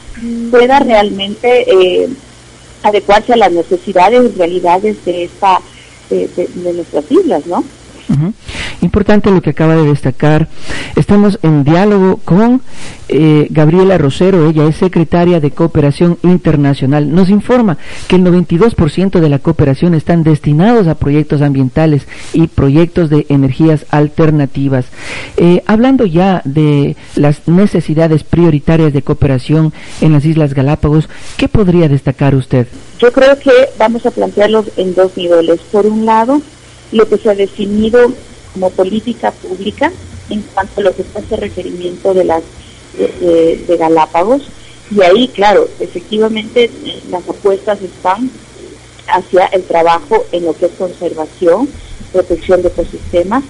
pueda 0.51 0.81
realmente 0.81 2.09
adecuarse 2.83 3.33
a 3.33 3.37
las 3.37 3.53
necesidades 3.53 4.33
y 4.35 4.39
realidades 4.39 5.05
de 5.05 5.25
esta 5.25 5.61
de, 6.11 6.73
nuestras 6.75 7.11
islas, 7.11 7.47
¿no? 7.47 7.65
Importante 8.81 9.31
lo 9.31 9.41
que 9.41 9.51
acaba 9.51 9.77
de 9.77 9.85
destacar. 9.85 10.49
Estamos 10.97 11.39
en 11.43 11.65
diálogo 11.65 12.19
con 12.25 12.61
eh, 13.09 13.47
Gabriela 13.51 13.99
Rosero, 13.99 14.49
ella 14.49 14.67
es 14.67 14.77
secretaria 14.77 15.39
de 15.39 15.51
Cooperación 15.51 16.19
Internacional. 16.23 17.15
Nos 17.15 17.29
informa 17.29 17.79
que 18.09 18.17
el 18.17 18.25
92% 18.25 19.21
de 19.21 19.29
la 19.29 19.39
cooperación 19.39 19.95
están 19.95 20.23
destinados 20.23 20.87
a 20.87 20.95
proyectos 20.95 21.43
ambientales 21.43 22.07
y 22.33 22.47
proyectos 22.47 23.11
de 23.11 23.27
energías 23.29 23.85
alternativas. 23.91 24.87
Eh, 25.37 25.63
hablando 25.67 26.07
ya 26.07 26.43
de 26.45 26.97
las 27.17 27.47
necesidades 27.47 28.25
prioritarias 28.25 28.93
de 28.93 29.03
cooperación 29.03 29.73
en 30.01 30.13
las 30.13 30.25
Islas 30.25 30.55
Galápagos, 30.55 31.09
¿qué 31.37 31.49
podría 31.49 31.89
destacar 31.89 32.35
usted? 32.35 32.67
Yo 32.99 33.13
creo 33.13 33.39
que 33.39 33.53
vamos 33.79 34.07
a 34.07 34.11
plantearlos 34.11 34.67
en 34.77 34.95
dos 34.95 35.17
niveles. 35.17 35.61
Por 35.71 35.87
un 35.87 36.07
lado, 36.07 36.41
lo 36.93 37.09
que 37.09 37.19
se 37.19 37.31
ha 37.31 37.35
definido 37.35 38.13
como 38.53 38.71
política 38.71 39.31
pública 39.31 39.91
en 40.31 40.43
cuanto 40.55 40.81
a 40.81 40.85
lo 40.85 40.95
que 40.95 41.03
es 41.03 41.09
el 41.31 41.39
requerimiento 41.39 42.15
de 42.15 42.25
las 42.25 42.43
de, 42.97 43.77
Galápagos. 43.79 44.43
Y 44.91 45.01
ahí 45.03 45.29
claro 45.29 45.69
efectivamente 45.81 46.71
las 47.11 47.27
apuestas 47.29 47.81
están 47.81 48.31
hacia 49.09 49.47
el 49.47 49.63
trabajo 49.65 50.25
en 50.33 50.45
lo 50.45 50.55
que 50.55 50.67
es 50.67 50.73
conservación 50.73 51.69
protección 52.13 52.63
de 52.63 52.69
ecosistemas 52.69 53.43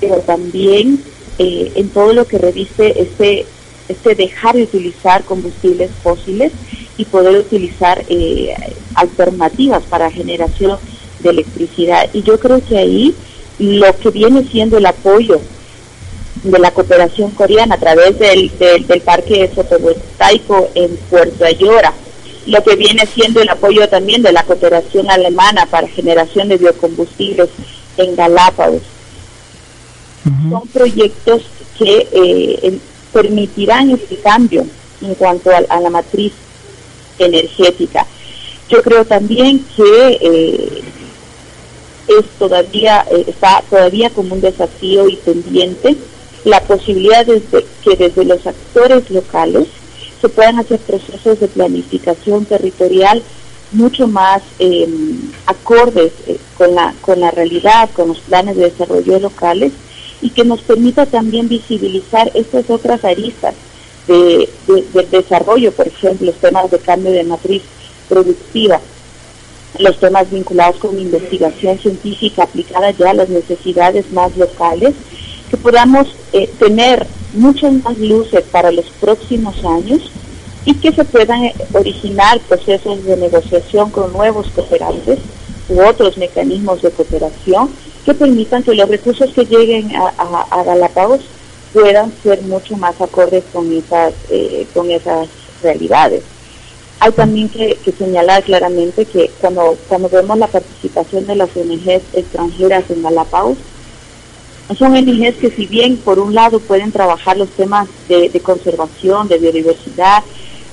pero 0.00 0.16
también 0.20 1.02
eh, 1.38 1.72
en 1.74 1.88
todo 1.90 2.12
lo 2.12 2.26
que 2.26 2.38
reviste 2.38 3.02
este 3.02 3.46
este 3.88 4.14
dejar 4.14 4.54
de 4.54 4.62
utilizar 4.62 5.24
combustibles 5.24 5.90
fósiles 6.02 6.52
y 6.96 7.04
poder 7.04 7.36
utilizar 7.36 8.02
eh, 8.08 8.54
alternativas 8.94 9.82
para 9.84 10.10
generación 10.10 10.78
de 11.24 11.30
electricidad. 11.30 12.08
Y 12.12 12.22
yo 12.22 12.38
creo 12.38 12.62
que 12.64 12.78
ahí 12.78 13.14
lo 13.58 13.96
que 13.98 14.10
viene 14.10 14.44
siendo 14.44 14.78
el 14.78 14.86
apoyo 14.86 15.40
de 16.42 16.58
la 16.58 16.70
cooperación 16.72 17.30
coreana 17.30 17.76
a 17.76 17.78
través 17.78 18.18
del, 18.18 18.50
del, 18.58 19.00
parque 19.00 19.50
fotovoltaico 19.54 20.68
en 20.74 20.96
Puerto 21.08 21.44
Ayora, 21.44 21.92
lo 22.46 22.62
que 22.62 22.76
viene 22.76 23.06
siendo 23.06 23.40
el 23.40 23.48
apoyo 23.48 23.88
también 23.88 24.22
de 24.22 24.32
la 24.32 24.42
cooperación 24.42 25.10
alemana 25.10 25.66
para 25.66 25.88
generación 25.88 26.48
de 26.48 26.58
biocombustibles 26.58 27.48
en 27.96 28.14
Galápagos. 28.14 28.82
Son 30.50 30.66
proyectos 30.68 31.42
que 31.78 32.08
eh, 32.12 32.78
permitirán 33.12 33.90
este 33.90 34.16
cambio 34.16 34.66
en 35.02 35.14
cuanto 35.14 35.50
a, 35.50 35.80
la 35.80 35.90
matriz 35.90 36.32
energética. 37.18 38.06
Yo 38.68 38.82
creo 38.82 39.04
también 39.04 39.64
que 39.76 40.18
eh, 40.20 40.82
es 42.08 42.24
todavía 42.38 43.04
eh, 43.10 43.24
está 43.26 43.62
todavía 43.68 44.10
como 44.10 44.34
un 44.34 44.40
desafío 44.40 45.08
y 45.08 45.16
pendiente 45.16 45.96
la 46.44 46.60
posibilidad 46.60 47.24
de 47.24 47.42
que 47.82 47.96
desde 47.96 48.24
los 48.24 48.46
actores 48.46 49.10
locales 49.10 49.66
se 50.20 50.28
puedan 50.28 50.58
hacer 50.58 50.78
procesos 50.80 51.40
de 51.40 51.48
planificación 51.48 52.44
territorial 52.44 53.22
mucho 53.72 54.06
más 54.06 54.42
em, 54.58 55.32
acordes 55.46 56.12
eh, 56.26 56.38
con 56.56 56.74
la 56.74 56.94
con 57.00 57.20
la 57.20 57.30
realidad, 57.30 57.90
con 57.94 58.08
los 58.08 58.20
planes 58.20 58.56
de 58.56 58.70
desarrollo 58.70 59.18
locales 59.18 59.72
y 60.22 60.30
que 60.30 60.44
nos 60.44 60.60
permita 60.60 61.06
también 61.06 61.48
visibilizar 61.48 62.30
estas 62.34 62.70
otras 62.70 63.04
aristas 63.04 63.54
de, 64.06 64.48
de 64.66 65.02
desarrollo, 65.10 65.72
por 65.72 65.88
ejemplo, 65.88 66.26
los 66.26 66.36
temas 66.36 66.70
de 66.70 66.78
cambio 66.78 67.10
de 67.10 67.24
matriz 67.24 67.62
productiva, 68.08 68.80
los 69.78 69.98
temas 69.98 70.30
vinculados 70.30 70.76
con 70.76 70.98
investigación 70.98 71.78
científica 71.78 72.44
aplicada 72.44 72.90
ya 72.92 73.10
a 73.10 73.14
las 73.14 73.28
necesidades 73.28 74.10
más 74.12 74.36
locales, 74.36 74.94
que 75.50 75.56
podamos 75.56 76.08
eh, 76.32 76.48
tener 76.58 77.06
muchas 77.34 77.72
más 77.82 77.98
luces 77.98 78.44
para 78.50 78.70
los 78.70 78.86
próximos 79.00 79.64
años 79.64 80.10
y 80.64 80.74
que 80.74 80.92
se 80.92 81.04
puedan 81.04 81.44
eh, 81.44 81.54
originar 81.72 82.40
procesos 82.40 83.04
de 83.04 83.16
negociación 83.16 83.90
con 83.90 84.12
nuevos 84.12 84.48
cooperantes 84.54 85.18
u 85.68 85.80
otros 85.80 86.16
mecanismos 86.18 86.82
de 86.82 86.90
cooperación 86.90 87.70
que 88.04 88.14
permitan 88.14 88.62
que 88.62 88.74
los 88.74 88.88
recursos 88.88 89.30
que 89.32 89.44
lleguen 89.44 89.92
a, 89.96 90.62
Galápagos 90.64 91.20
puedan 91.72 92.12
ser 92.22 92.42
mucho 92.42 92.76
más 92.76 93.00
acordes 93.00 93.44
con 93.52 93.72
esas, 93.72 94.12
eh, 94.30 94.66
con 94.74 94.90
esas 94.90 95.28
realidades. 95.62 96.22
Hay 97.00 97.12
también 97.12 97.48
que, 97.48 97.78
señalar 97.98 98.42
claramente 98.44 99.04
que 99.04 99.30
cuando, 99.40 99.76
cuando 99.88 100.08
vemos 100.08 100.38
la 100.38 100.46
participación 100.46 101.26
de 101.26 101.36
las 101.36 101.50
ONGs 101.56 102.02
extranjeras 102.14 102.84
en 102.90 103.02
Galápagos, 103.02 103.58
son 104.78 104.94
ONGs 104.94 105.36
que 105.36 105.50
si 105.50 105.66
bien 105.66 105.98
por 105.98 106.18
un 106.18 106.34
lado 106.34 106.58
pueden 106.58 106.90
trabajar 106.90 107.36
los 107.36 107.50
temas 107.50 107.88
de, 108.08 108.40
conservación, 108.40 109.28
de 109.28 109.38
biodiversidad, 109.38 110.22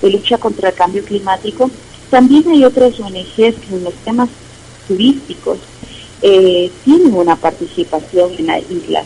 de 0.02 0.10
lucha 0.10 0.38
contra 0.38 0.70
el 0.70 0.76
cambio 0.76 1.04
climático, 1.04 1.70
también 2.10 2.48
hay 2.50 2.64
otras 2.64 2.98
ONGs 3.00 3.36
que 3.36 3.68
en 3.72 3.84
los 3.84 3.94
temas 4.06 4.30
turísticos 4.88 5.60
eh, 6.22 6.72
tienen 6.86 7.14
una 7.14 7.36
participación 7.36 8.32
en 8.38 8.48
la 8.48 8.60
isla. 8.60 9.04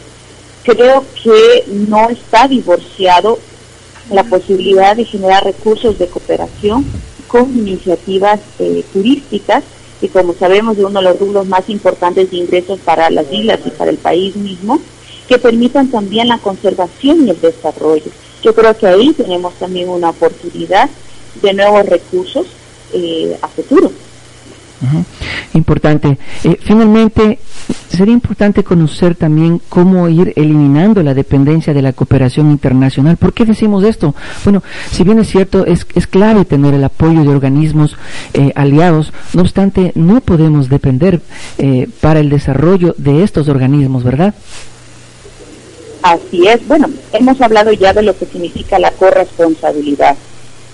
Creo 0.63 1.03
que 1.23 1.65
no 1.67 2.09
está 2.09 2.47
divorciado 2.47 3.39
la 4.11 4.23
posibilidad 4.23 4.95
de 4.95 5.05
generar 5.05 5.43
recursos 5.43 5.97
de 5.97 6.07
cooperación 6.07 6.85
con 7.27 7.57
iniciativas 7.57 8.39
eh, 8.59 8.83
turísticas, 8.93 9.63
que 9.99 10.09
como 10.09 10.33
sabemos 10.33 10.77
es 10.77 10.83
uno 10.83 10.99
de 10.99 11.09
los 11.09 11.19
rubros 11.19 11.47
más 11.47 11.69
importantes 11.69 12.29
de 12.29 12.37
ingresos 12.37 12.79
para 12.79 13.09
las 13.09 13.31
islas 13.31 13.59
y 13.65 13.69
para 13.71 13.91
el 13.91 13.97
país 13.97 14.35
mismo, 14.35 14.79
que 15.27 15.39
permitan 15.39 15.89
también 15.89 16.27
la 16.27 16.37
conservación 16.37 17.27
y 17.27 17.31
el 17.31 17.41
desarrollo. 17.41 18.11
Yo 18.43 18.53
creo 18.53 18.77
que 18.77 18.87
ahí 18.87 19.13
tenemos 19.13 19.53
también 19.55 19.89
una 19.89 20.11
oportunidad 20.11 20.89
de 21.41 21.53
nuevos 21.53 21.85
recursos 21.87 22.45
eh, 22.93 23.37
a 23.41 23.47
futuro. 23.47 23.91
Importante. 25.53 26.17
Eh, 26.43 26.57
finalmente, 26.61 27.39
sería 27.89 28.13
importante 28.13 28.63
conocer 28.63 29.15
también 29.15 29.61
cómo 29.69 30.09
ir 30.09 30.33
eliminando 30.35 31.01
la 31.01 31.13
dependencia 31.13 31.73
de 31.73 31.81
la 31.81 31.93
cooperación 31.93 32.51
internacional. 32.51 33.17
¿Por 33.17 33.33
qué 33.33 33.45
decimos 33.45 33.83
esto? 33.83 34.13
Bueno, 34.43 34.63
si 34.91 35.03
bien 35.03 35.19
es 35.19 35.29
cierto, 35.29 35.65
es, 35.65 35.87
es 35.95 36.07
clave 36.07 36.45
tener 36.45 36.73
el 36.73 36.83
apoyo 36.83 37.23
de 37.23 37.29
organismos 37.29 37.95
eh, 38.33 38.51
aliados, 38.55 39.13
no 39.33 39.41
obstante, 39.41 39.91
no 39.95 40.21
podemos 40.21 40.69
depender 40.69 41.21
eh, 41.57 41.87
para 42.01 42.19
el 42.19 42.29
desarrollo 42.29 42.95
de 42.97 43.23
estos 43.23 43.47
organismos, 43.47 44.03
¿verdad? 44.03 44.35
Así 46.01 46.47
es. 46.47 46.67
Bueno, 46.67 46.87
hemos 47.13 47.41
hablado 47.41 47.71
ya 47.71 47.93
de 47.93 48.03
lo 48.03 48.15
que 48.15 48.25
significa 48.25 48.77
la 48.77 48.91
corresponsabilidad. 48.91 50.15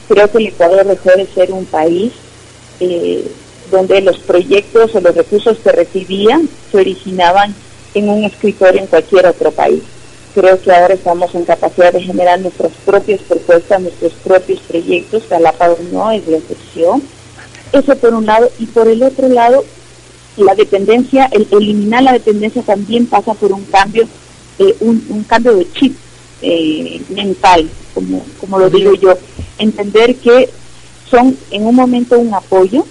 Creo 0.10 0.30
que 0.30 0.40
el 0.40 0.48
Ecuador 0.48 0.86
dejó 0.86 1.12
de 1.16 1.26
ser 1.28 1.54
un 1.54 1.64
país 1.66 2.12
eh, 2.82 3.32
donde 3.72 4.02
los 4.02 4.20
proyectos 4.20 4.94
o 4.94 5.02
los 5.02 5.16
recursos 5.16 5.58
que 5.64 5.72
recibían 5.72 6.48
se 6.72 6.78
originaban 6.78 7.56
en 7.94 8.10
un 8.10 8.24
escritorio 8.24 8.82
en 8.82 8.88
cualquier 8.88 9.26
otro 9.26 9.52
país. 9.52 9.82
Creo 10.34 10.62
que 10.62 10.72
ahora 10.72 10.94
estamos 10.94 11.34
en 11.36 11.46
capacidad 11.46 11.92
de 11.92 12.02
generar 12.02 12.40
nuestras 12.40 12.72
propias 12.86 13.22
propuestas, 13.22 13.82
nuestros 13.82 14.14
propios 14.24 14.60
proyectos, 14.62 15.24
Galápagos 15.30 15.80
no 15.92 16.12
es 16.12 16.26
la 16.28 16.38
excepción. 16.38 17.02
Eso 17.74 17.96
por 17.98 18.14
un 18.14 18.26
lado, 18.26 18.50
y 18.60 18.66
por 18.68 18.88
el 18.88 19.04
otro 19.04 19.28
lado, 19.28 19.64
la 20.38 20.56
dependencia, 20.56 21.30
el 21.32 21.48
eliminar 21.52 22.04
la 22.04 22.14
dependencia 22.14 22.62
también 22.62 23.08
pasa 23.08 23.34
por 23.34 23.52
un 23.52 23.64
cambio, 23.66 24.08
eh, 24.60 24.76
un, 24.80 25.26
cambio 25.28 25.56
de 25.56 25.72
chip 25.74 25.96
eh, 26.42 27.02
mental, 27.10 27.70
como, 27.94 28.24
como 28.40 28.60
lo 28.60 28.70
digo 28.70 28.94
yo, 28.96 29.18
entender 29.58 30.16
que 30.16 30.50
son 31.10 31.38
en 31.52 31.66
un 31.66 31.76
momento 31.76 32.18
un 32.18 32.34
apoyo, 32.34 32.86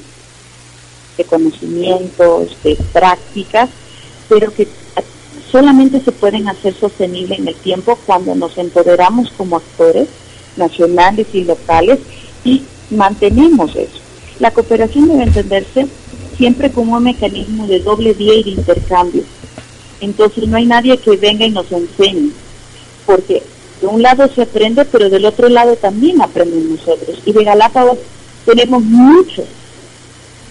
de 1.21 1.25
conocimientos, 1.25 2.57
de 2.65 2.77
prácticas, 2.93 3.69
pero 4.29 4.53
que 4.53 4.67
solamente 5.50 6.00
se 6.00 6.12
pueden 6.12 6.49
hacer 6.49 6.75
sostenibles 6.75 7.39
en 7.39 7.49
el 7.49 7.55
tiempo 7.57 7.99
cuando 8.07 8.35
nos 8.35 8.57
empoderamos 8.57 9.31
como 9.37 9.57
actores 9.57 10.09
nacionales 10.57 11.27
y 11.35 11.45
locales 11.45 11.99
y 12.45 12.62
mantenemos 12.91 13.77
eso. 13.77 13.99
La 14.39 14.50
cooperación 14.50 15.09
debe 15.09 15.25
entenderse 15.25 15.87
siempre 16.39 16.71
como 16.71 16.97
un 16.97 17.05
mecanismo 17.05 17.67
de 17.67 17.81
doble 17.81 18.15
vía 18.15 18.35
y 18.35 18.45
de 18.45 18.50
intercambio. 18.50 19.23
Entonces 20.00 20.49
no 20.49 20.57
hay 20.57 20.65
nadie 20.65 20.97
que 20.97 21.17
venga 21.17 21.45
y 21.45 21.50
nos 21.50 21.71
enseñe, 21.71 22.31
porque 23.05 23.43
de 23.83 23.87
un 23.87 24.00
lado 24.00 24.27
se 24.35 24.43
aprende, 24.43 24.87
pero 24.87 25.11
del 25.11 25.27
otro 25.27 25.50
lado 25.50 25.77
también 25.77 26.23
aprenden 26.23 26.71
nosotros. 26.71 27.19
Y 27.27 27.33
de 27.33 27.45
Galápagos 27.45 27.99
tenemos 28.47 28.83
mucho 28.83 29.45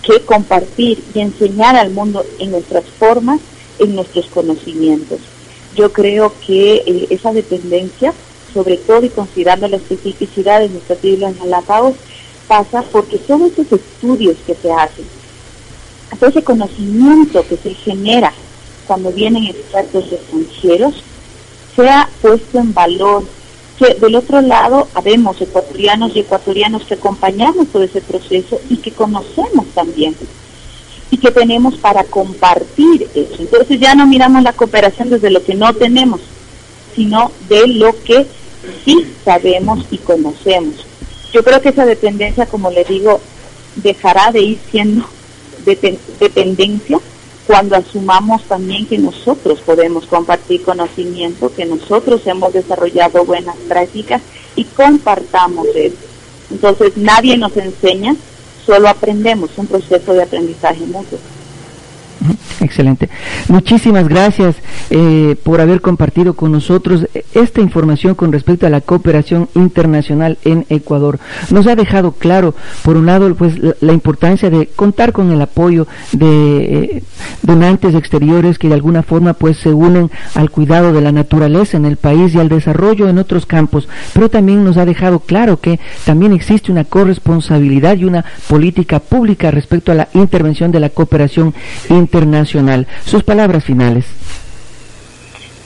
que 0.03 0.21
compartir 0.21 1.03
y 1.13 1.19
enseñar 1.19 1.75
al 1.75 1.91
mundo 1.91 2.25
en 2.39 2.51
nuestras 2.51 2.85
formas, 2.85 3.39
en 3.79 3.95
nuestros 3.95 4.25
conocimientos. 4.27 5.19
Yo 5.75 5.91
creo 5.93 6.33
que 6.45 6.83
eh, 6.85 7.07
esa 7.09 7.31
dependencia, 7.31 8.13
sobre 8.53 8.77
todo 8.77 9.05
y 9.05 9.09
considerando 9.09 9.67
la 9.67 9.77
especificidad 9.77 10.59
de 10.61 10.69
nuestras 10.69 11.03
islas 11.03 11.37
Galápagos, 11.37 11.95
pasa 12.47 12.83
porque 12.91 13.17
todos 13.19 13.51
esos 13.51 13.71
estudios 13.73 14.37
que 14.45 14.55
se 14.55 14.71
hacen, 14.71 15.05
todo 16.19 16.29
ese 16.29 16.43
conocimiento 16.43 17.45
que 17.47 17.57
se 17.57 17.73
genera 17.75 18.33
cuando 18.87 19.11
vienen 19.11 19.45
expertos 19.45 20.11
extranjeros, 20.11 20.95
sea 21.75 22.09
puesto 22.21 22.59
en 22.59 22.73
valor, 22.73 23.23
del 23.79 24.15
otro 24.15 24.41
lado 24.41 24.87
habemos 24.93 25.39
ecuatorianos 25.39 26.15
y 26.15 26.19
ecuatorianos 26.19 26.83
que 26.83 26.95
acompañamos 26.95 27.67
todo 27.69 27.83
ese 27.83 28.01
proceso 28.01 28.59
y 28.69 28.77
que 28.77 28.91
conocemos 28.91 29.67
también 29.73 30.15
y 31.11 31.17
que 31.17 31.31
tenemos 31.31 31.75
para 31.77 32.03
compartir 32.03 33.09
eso. 33.15 33.35
Entonces 33.39 33.79
ya 33.79 33.95
no 33.95 34.05
miramos 34.05 34.43
la 34.43 34.53
cooperación 34.53 35.09
desde 35.09 35.31
lo 35.31 35.43
que 35.43 35.55
no 35.55 35.73
tenemos, 35.73 36.21
sino 36.95 37.31
de 37.47 37.67
lo 37.67 37.95
que 38.03 38.27
sí 38.85 39.05
sabemos 39.23 39.85
y 39.91 39.97
conocemos. 39.97 40.85
Yo 41.31 41.43
creo 41.43 41.61
que 41.61 41.69
esa 41.69 41.85
dependencia, 41.85 42.45
como 42.45 42.69
le 42.71 42.83
digo, 42.83 43.21
dejará 43.75 44.31
de 44.31 44.41
ir 44.41 44.59
siendo 44.71 45.05
dependencia 46.19 46.99
cuando 47.49 47.75
asumamos 47.75 48.43
también 48.43 48.85
que 48.85 48.99
nosotros 48.99 49.59
podemos 49.61 50.05
compartir 50.05 50.61
conocimiento, 50.61 51.51
que 51.51 51.65
nosotros 51.65 52.21
hemos 52.27 52.53
desarrollado 52.53 53.25
buenas 53.25 53.55
prácticas 53.67 54.21
y 54.55 54.65
compartamos 54.65 55.65
eso. 55.73 55.97
Entonces 56.51 56.95
nadie 56.95 57.39
nos 57.39 57.57
enseña, 57.57 58.15
solo 58.63 58.87
aprendemos, 58.87 59.49
un 59.57 59.65
proceso 59.65 60.13
de 60.13 60.21
aprendizaje 60.21 60.85
mutuo. 60.85 61.17
Excelente. 62.61 63.09
Muchísimas 63.47 64.07
gracias 64.07 64.55
eh, 64.89 65.35
por 65.43 65.61
haber 65.61 65.81
compartido 65.81 66.33
con 66.33 66.51
nosotros 66.51 67.07
esta 67.33 67.61
información 67.61 68.15
con 68.15 68.31
respecto 68.31 68.67
a 68.67 68.69
la 68.69 68.81
cooperación 68.81 69.49
internacional 69.55 70.37
en 70.43 70.65
Ecuador. 70.69 71.19
Nos 71.51 71.67
ha 71.67 71.75
dejado 71.75 72.13
claro, 72.13 72.53
por 72.83 72.97
un 72.97 73.05
lado, 73.05 73.33
pues 73.35 73.55
la, 73.81 73.93
importancia 73.93 74.49
de 74.49 74.67
contar 74.67 75.11
con 75.11 75.31
el 75.31 75.41
apoyo 75.41 75.87
de 76.11 76.57
eh, 76.73 77.03
donantes 77.41 77.95
exteriores 77.95 78.57
que 78.59 78.69
de 78.69 78.75
alguna 78.75 79.03
forma 79.03 79.33
pues 79.33 79.57
se 79.57 79.73
unen 79.73 80.09
al 80.35 80.51
cuidado 80.51 80.93
de 80.93 81.01
la 81.01 81.11
naturaleza 81.11 81.77
en 81.77 81.85
el 81.85 81.97
país 81.97 82.33
y 82.33 82.39
al 82.39 82.49
desarrollo 82.49 83.09
en 83.09 83.17
otros 83.17 83.45
campos, 83.45 83.87
pero 84.13 84.29
también 84.29 84.63
nos 84.63 84.77
ha 84.77 84.85
dejado 84.85 85.19
claro 85.19 85.59
que 85.59 85.79
también 86.05 86.33
existe 86.33 86.71
una 86.71 86.85
corresponsabilidad 86.85 87.97
y 87.97 88.05
una 88.05 88.23
política 88.47 88.99
pública 88.99 89.51
respecto 89.51 89.91
a 89.91 89.95
la 89.95 90.07
intervención 90.13 90.71
de 90.71 90.79
la 90.79 90.89
cooperación 90.89 91.53
internacional 91.89 92.18
sus 93.05 93.23
palabras 93.23 93.63
finales. 93.63 94.05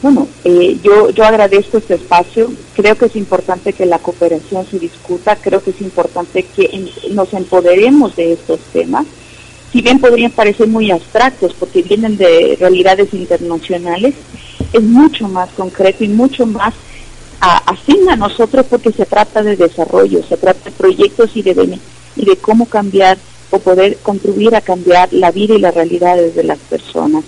Bueno, 0.01 0.27
eh, 0.43 0.77
yo, 0.83 1.11
yo 1.11 1.23
agradezco 1.23 1.77
este 1.77 1.95
espacio. 1.95 2.51
Creo 2.75 2.97
que 2.97 3.05
es 3.05 3.15
importante 3.15 3.71
que 3.71 3.85
la 3.85 3.99
cooperación 3.99 4.65
se 4.69 4.77
discuta. 4.77 5.37
Creo 5.37 5.63
que 5.63 5.69
es 5.69 5.79
importante 5.79 6.43
que 6.43 6.91
nos 7.11 7.33
empoderemos 7.33 8.15
de 8.17 8.33
estos 8.33 8.59
temas. 8.73 9.05
Si 9.71 9.81
bien 9.81 9.99
podrían 9.99 10.31
parecer 10.31 10.67
muy 10.67 10.91
abstractos 10.91 11.53
porque 11.53 11.81
vienen 11.81 12.17
de 12.17 12.57
realidades 12.59 13.13
internacionales, 13.13 14.13
es 14.73 14.83
mucho 14.83 15.27
más 15.29 15.49
concreto 15.51 16.03
y 16.03 16.09
mucho 16.09 16.45
más 16.45 16.73
afín 17.39 18.09
a 18.09 18.15
nosotros 18.15 18.65
porque 18.69 18.91
se 18.91 19.05
trata 19.05 19.41
de 19.41 19.55
desarrollo, 19.55 20.21
se 20.27 20.37
trata 20.37 20.69
de 20.69 20.71
proyectos 20.71 21.31
y 21.35 21.41
de, 21.41 21.79
y 22.15 22.25
de 22.25 22.35
cómo 22.37 22.65
cambiar 22.65 23.17
o 23.53 23.59
poder 23.59 23.97
contribuir 23.97 24.55
a 24.55 24.61
cambiar 24.61 25.13
la 25.13 25.29
vida 25.29 25.53
y 25.53 25.59
las 25.59 25.75
realidades 25.75 26.33
de 26.33 26.43
las 26.43 26.57
personas. 26.57 27.23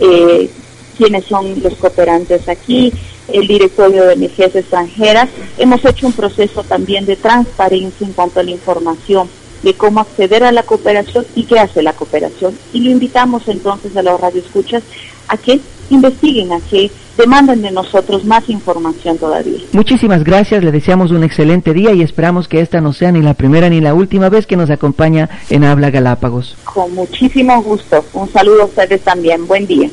eh, 0.00 0.50
quiénes 0.98 1.24
son 1.24 1.62
los 1.62 1.74
cooperantes 1.76 2.48
aquí, 2.48 2.92
el 3.28 3.46
directorio 3.46 4.04
de 4.04 4.14
energías 4.14 4.54
extranjeras. 4.54 5.28
Hemos 5.56 5.82
hecho 5.84 6.08
un 6.08 6.12
proceso 6.12 6.64
también 6.64 7.06
de 7.06 7.16
transparencia 7.16 8.06
en 8.06 8.12
cuanto 8.12 8.40
a 8.40 8.42
la 8.42 8.50
información 8.50 9.28
de 9.62 9.74
cómo 9.74 10.00
acceder 10.00 10.44
a 10.44 10.52
la 10.52 10.64
cooperación 10.64 11.24
y 11.34 11.44
qué 11.44 11.58
hace 11.58 11.82
la 11.82 11.92
cooperación. 11.92 12.56
Y 12.72 12.80
lo 12.80 12.90
invitamos 12.90 13.46
entonces 13.48 13.96
a 13.96 14.02
los 14.02 14.20
radioescuchas 14.20 14.82
a 15.28 15.36
que 15.36 15.60
investiguen, 15.90 16.52
a 16.52 16.60
que 16.60 16.90
demanden 17.16 17.62
de 17.62 17.70
nosotros 17.70 18.24
más 18.24 18.48
información 18.48 19.18
todavía. 19.18 19.58
Muchísimas 19.72 20.22
gracias, 20.24 20.62
le 20.62 20.70
deseamos 20.70 21.10
un 21.10 21.24
excelente 21.24 21.74
día 21.74 21.92
y 21.92 22.02
esperamos 22.02 22.46
que 22.48 22.60
esta 22.60 22.80
no 22.80 22.92
sea 22.92 23.12
ni 23.12 23.22
la 23.22 23.34
primera 23.34 23.68
ni 23.68 23.80
la 23.80 23.94
última 23.94 24.28
vez 24.28 24.46
que 24.46 24.56
nos 24.56 24.70
acompaña 24.70 25.28
en 25.50 25.64
Habla 25.64 25.90
Galápagos. 25.90 26.56
Con 26.64 26.94
muchísimo 26.94 27.60
gusto. 27.62 28.04
Un 28.12 28.30
saludo 28.32 28.62
a 28.62 28.66
ustedes 28.66 29.00
también. 29.02 29.46
Buen 29.46 29.66
día. 29.66 29.90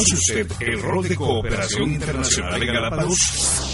¿Conoce 0.00 0.14
usted 0.14 0.52
el 0.60 0.80
rol 0.80 1.06
de 1.06 1.14
cooperación 1.14 1.90
internacional 1.90 2.62
en 2.62 2.66
Galápagos? 2.72 3.69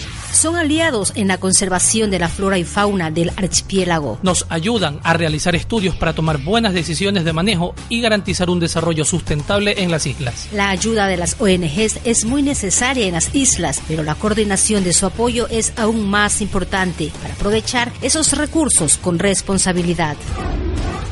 Son 0.46 0.54
aliados 0.54 1.12
en 1.16 1.26
la 1.26 1.38
conservación 1.38 2.08
de 2.08 2.20
la 2.20 2.28
flora 2.28 2.56
y 2.56 2.62
fauna 2.62 3.10
del 3.10 3.30
archipiélago. 3.30 4.20
Nos 4.22 4.46
ayudan 4.48 5.00
a 5.02 5.12
realizar 5.12 5.56
estudios 5.56 5.96
para 5.96 6.12
tomar 6.12 6.38
buenas 6.38 6.72
decisiones 6.72 7.24
de 7.24 7.32
manejo 7.32 7.74
y 7.88 8.00
garantizar 8.00 8.48
un 8.48 8.60
desarrollo 8.60 9.04
sustentable 9.04 9.82
en 9.82 9.90
las 9.90 10.06
islas. 10.06 10.46
La 10.52 10.70
ayuda 10.70 11.08
de 11.08 11.16
las 11.16 11.40
ONGs 11.40 11.98
es 12.04 12.24
muy 12.26 12.44
necesaria 12.44 13.08
en 13.08 13.14
las 13.14 13.34
islas, 13.34 13.82
pero 13.88 14.04
la 14.04 14.14
coordinación 14.14 14.84
de 14.84 14.92
su 14.92 15.06
apoyo 15.06 15.48
es 15.48 15.72
aún 15.76 16.08
más 16.08 16.40
importante 16.40 17.10
para 17.20 17.34
aprovechar 17.34 17.90
esos 18.00 18.38
recursos 18.38 18.98
con 18.98 19.18
responsabilidad. 19.18 20.16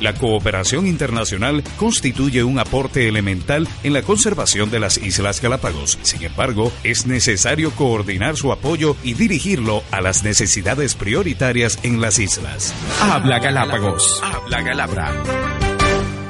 La 0.05 0.13
cooperación 0.13 0.87
internacional 0.87 1.65
constituye 1.79 2.45
un 2.45 2.59
aporte 2.59 3.09
elemental 3.09 3.67
en 3.83 3.95
la 3.95 4.03
conservación 4.03 4.71
de 4.71 4.79
las 4.79 4.99
Islas 4.99 5.41
Galápagos. 5.41 5.99
Sin 6.03 6.23
embargo, 6.23 6.71
es 6.83 7.07
necesario 7.07 7.71
coordinar 7.71 8.37
su 8.37 8.53
apoyo 8.53 8.97
y 9.03 9.15
dirigirlo 9.29 9.83
a 9.91 10.03
las 10.03 10.23
necesidades 10.23 10.95
prioritarias 10.95 11.79
en 11.83 11.99
las 12.03 12.19
islas. 12.19 12.75
Habla 13.01 13.39
Galápagos. 13.39 14.21
Habla 14.23 14.61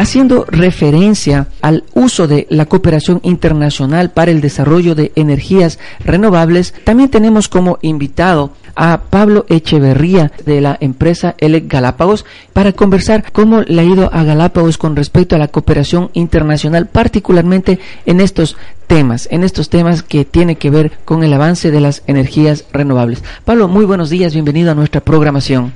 haciendo 0.01 0.45
referencia 0.49 1.47
al 1.61 1.83
uso 1.93 2.27
de 2.27 2.47
la 2.49 2.65
cooperación 2.65 3.19
internacional 3.21 4.09
para 4.09 4.31
el 4.31 4.41
desarrollo 4.41 4.95
de 4.95 5.11
energías 5.15 5.77
renovables, 6.03 6.73
también 6.83 7.09
tenemos 7.09 7.47
como 7.47 7.77
invitado 7.83 8.51
a 8.75 9.01
Pablo 9.09 9.45
Echeverría 9.49 10.31
de 10.45 10.61
la 10.61 10.77
empresa 10.79 11.35
Elec 11.37 11.67
Galápagos 11.67 12.25
para 12.53 12.73
conversar 12.73 13.31
cómo 13.31 13.61
le 13.61 13.81
ha 13.81 13.85
ido 13.85 14.09
a 14.13 14.23
Galápagos 14.23 14.77
con 14.77 14.95
respecto 14.95 15.35
a 15.35 15.39
la 15.39 15.47
cooperación 15.47 16.09
internacional, 16.13 16.87
particularmente 16.87 17.79
en 18.05 18.21
estos 18.21 18.57
temas, 18.87 19.27
en 19.31 19.43
estos 19.43 19.69
temas 19.69 20.03
que 20.03 20.25
tienen 20.25 20.55
que 20.55 20.69
ver 20.69 20.91
con 21.05 21.23
el 21.23 21.33
avance 21.33 21.71
de 21.71 21.81
las 21.81 22.03
energías 22.07 22.65
renovables. 22.73 23.23
Pablo, 23.45 23.67
muy 23.67 23.85
buenos 23.85 24.09
días, 24.09 24.33
bienvenido 24.33 24.71
a 24.71 24.75
nuestra 24.75 25.01
programación. 25.01 25.73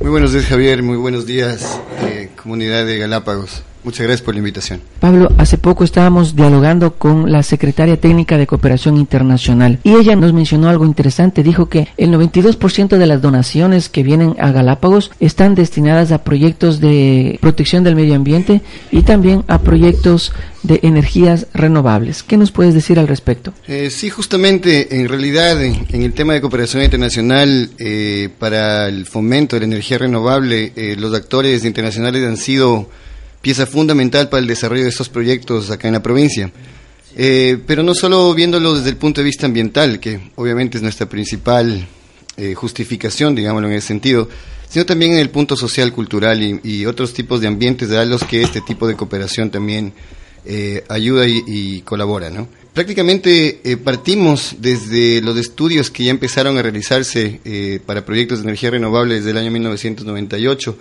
Muy 0.00 0.10
buenos 0.10 0.32
días 0.32 0.46
Javier, 0.46 0.82
muy 0.82 0.96
buenos 0.96 1.26
días 1.26 1.80
eh, 2.02 2.30
comunidad 2.40 2.86
de 2.86 2.98
Galápagos. 2.98 3.62
Muchas 3.84 4.06
gracias 4.06 4.22
por 4.22 4.34
la 4.34 4.38
invitación. 4.38 4.80
Pablo, 4.98 5.30
hace 5.36 5.58
poco 5.58 5.84
estábamos 5.84 6.34
dialogando 6.34 6.94
con 6.94 7.30
la 7.30 7.42
secretaria 7.42 8.00
técnica 8.00 8.38
de 8.38 8.46
Cooperación 8.46 8.96
Internacional 8.96 9.78
y 9.84 9.94
ella 9.94 10.16
nos 10.16 10.32
mencionó 10.32 10.70
algo 10.70 10.86
interesante. 10.86 11.42
Dijo 11.42 11.68
que 11.68 11.88
el 11.98 12.10
92% 12.10 12.96
de 12.96 13.06
las 13.06 13.20
donaciones 13.20 13.90
que 13.90 14.02
vienen 14.02 14.36
a 14.38 14.52
Galápagos 14.52 15.10
están 15.20 15.54
destinadas 15.54 16.12
a 16.12 16.24
proyectos 16.24 16.80
de 16.80 17.38
protección 17.42 17.84
del 17.84 17.94
medio 17.94 18.14
ambiente 18.14 18.62
y 18.90 19.02
también 19.02 19.44
a 19.48 19.60
proyectos 19.60 20.32
de 20.62 20.80
energías 20.82 21.46
renovables. 21.52 22.22
¿Qué 22.22 22.38
nos 22.38 22.50
puedes 22.50 22.72
decir 22.72 22.98
al 22.98 23.06
respecto? 23.06 23.52
Eh, 23.68 23.90
sí, 23.90 24.08
justamente, 24.08 24.98
en 24.98 25.08
realidad, 25.08 25.62
en, 25.62 25.84
el 25.90 26.12
tema 26.14 26.32
de 26.32 26.40
cooperación 26.40 26.82
internacional 26.82 27.70
eh, 27.78 28.30
para 28.38 28.88
el 28.88 29.04
fomento 29.04 29.56
de 29.56 29.60
la 29.60 29.66
energía 29.66 29.98
renovable, 29.98 30.72
eh, 30.74 30.96
los 30.98 31.14
actores 31.14 31.64
internacionales 31.66 32.24
han 32.24 32.38
sido 32.38 32.88
pieza 33.44 33.66
fundamental 33.66 34.30
para 34.30 34.40
el 34.40 34.46
desarrollo 34.46 34.84
de 34.84 34.88
estos 34.88 35.10
proyectos 35.10 35.70
acá 35.70 35.86
en 35.86 35.92
la 35.92 36.02
provincia. 36.02 36.50
Eh, 37.14 37.58
pero 37.66 37.82
no 37.82 37.94
solo 37.94 38.32
viéndolo 38.32 38.74
desde 38.74 38.88
el 38.88 38.96
punto 38.96 39.20
de 39.20 39.26
vista 39.26 39.44
ambiental, 39.44 40.00
que 40.00 40.18
obviamente 40.36 40.78
es 40.78 40.82
nuestra 40.82 41.06
principal 41.06 41.86
eh, 42.38 42.54
justificación, 42.54 43.34
digámoslo 43.34 43.68
en 43.68 43.74
ese 43.74 43.88
sentido, 43.88 44.30
sino 44.70 44.86
también 44.86 45.12
en 45.12 45.18
el 45.18 45.28
punto 45.28 45.56
social, 45.56 45.92
cultural 45.92 46.42
y, 46.64 46.86
otros 46.86 47.12
tipos 47.12 47.42
de 47.42 47.46
ambientes 47.46 47.90
a 47.90 48.02
los 48.06 48.24
que 48.24 48.40
este 48.40 48.62
tipo 48.62 48.88
de 48.88 48.96
cooperación 48.96 49.50
también 49.50 49.92
eh, 50.46 50.82
ayuda 50.88 51.26
y, 51.28 51.82
colabora. 51.82 52.30
¿no? 52.30 52.48
Prácticamente 52.72 53.60
partimos 53.84 54.56
desde 54.58 55.20
los 55.20 55.36
estudios 55.36 55.90
que 55.90 56.04
ya 56.04 56.10
empezaron 56.10 56.56
a 56.56 56.62
realizarse 56.62 57.80
para 57.84 58.06
proyectos 58.06 58.38
de 58.38 58.44
energía 58.44 58.70
renovable 58.70 59.16
desde 59.16 59.32
el 59.32 59.36
año 59.36 59.50
1998 59.50 60.78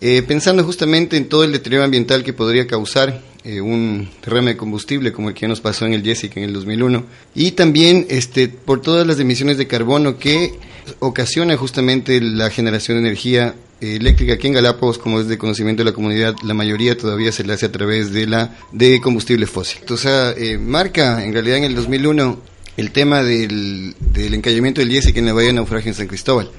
eh, 0.00 0.22
pensando 0.22 0.64
justamente 0.64 1.16
en 1.16 1.28
todo 1.28 1.44
el 1.44 1.52
deterioro 1.52 1.84
ambiental 1.84 2.24
que 2.24 2.32
podría 2.32 2.66
causar 2.66 3.22
eh, 3.44 3.60
un 3.60 4.08
derrame 4.24 4.52
de 4.52 4.56
combustible 4.56 5.12
como 5.12 5.28
el 5.28 5.34
que 5.34 5.48
nos 5.48 5.60
pasó 5.60 5.86
en 5.86 5.94
el 5.94 6.02
Jessica 6.02 6.40
en 6.40 6.46
el 6.46 6.52
2001 6.52 7.04
y 7.34 7.52
también 7.52 8.06
este, 8.10 8.48
por 8.48 8.80
todas 8.80 9.06
las 9.06 9.20
emisiones 9.20 9.56
de 9.56 9.66
carbono 9.66 10.18
que 10.18 10.52
ocasiona 10.98 11.56
justamente 11.56 12.20
la 12.20 12.50
generación 12.50 12.96
de 12.98 13.08
energía 13.08 13.54
eh, 13.80 13.96
eléctrica 13.96 14.34
aquí 14.34 14.48
en 14.48 14.54
Galápagos, 14.54 14.98
como 14.98 15.20
es 15.20 15.28
de 15.28 15.38
conocimiento 15.38 15.82
de 15.82 15.90
la 15.90 15.94
comunidad, 15.94 16.34
la 16.42 16.54
mayoría 16.54 16.98
todavía 16.98 17.32
se 17.32 17.44
le 17.44 17.52
hace 17.52 17.66
a 17.66 17.72
través 17.72 18.12
de 18.12 18.26
la 18.26 18.56
de 18.72 19.00
combustible 19.00 19.46
fósil. 19.46 19.80
O 19.90 19.96
sea, 19.96 20.34
marca 20.60 21.24
en 21.24 21.32
realidad 21.32 21.58
en 21.58 21.64
el 21.64 21.74
2001 21.74 22.40
el 22.76 22.90
tema 22.90 23.22
del, 23.22 23.94
del 24.00 24.34
encallamiento 24.34 24.80
del 24.80 24.90
Jessica 24.90 25.20
en 25.20 25.26
la 25.26 25.32
bahía 25.32 25.48
de 25.48 25.54
naufragio 25.54 25.90
en 25.90 25.94
San 25.94 26.08
Cristóbal 26.08 26.50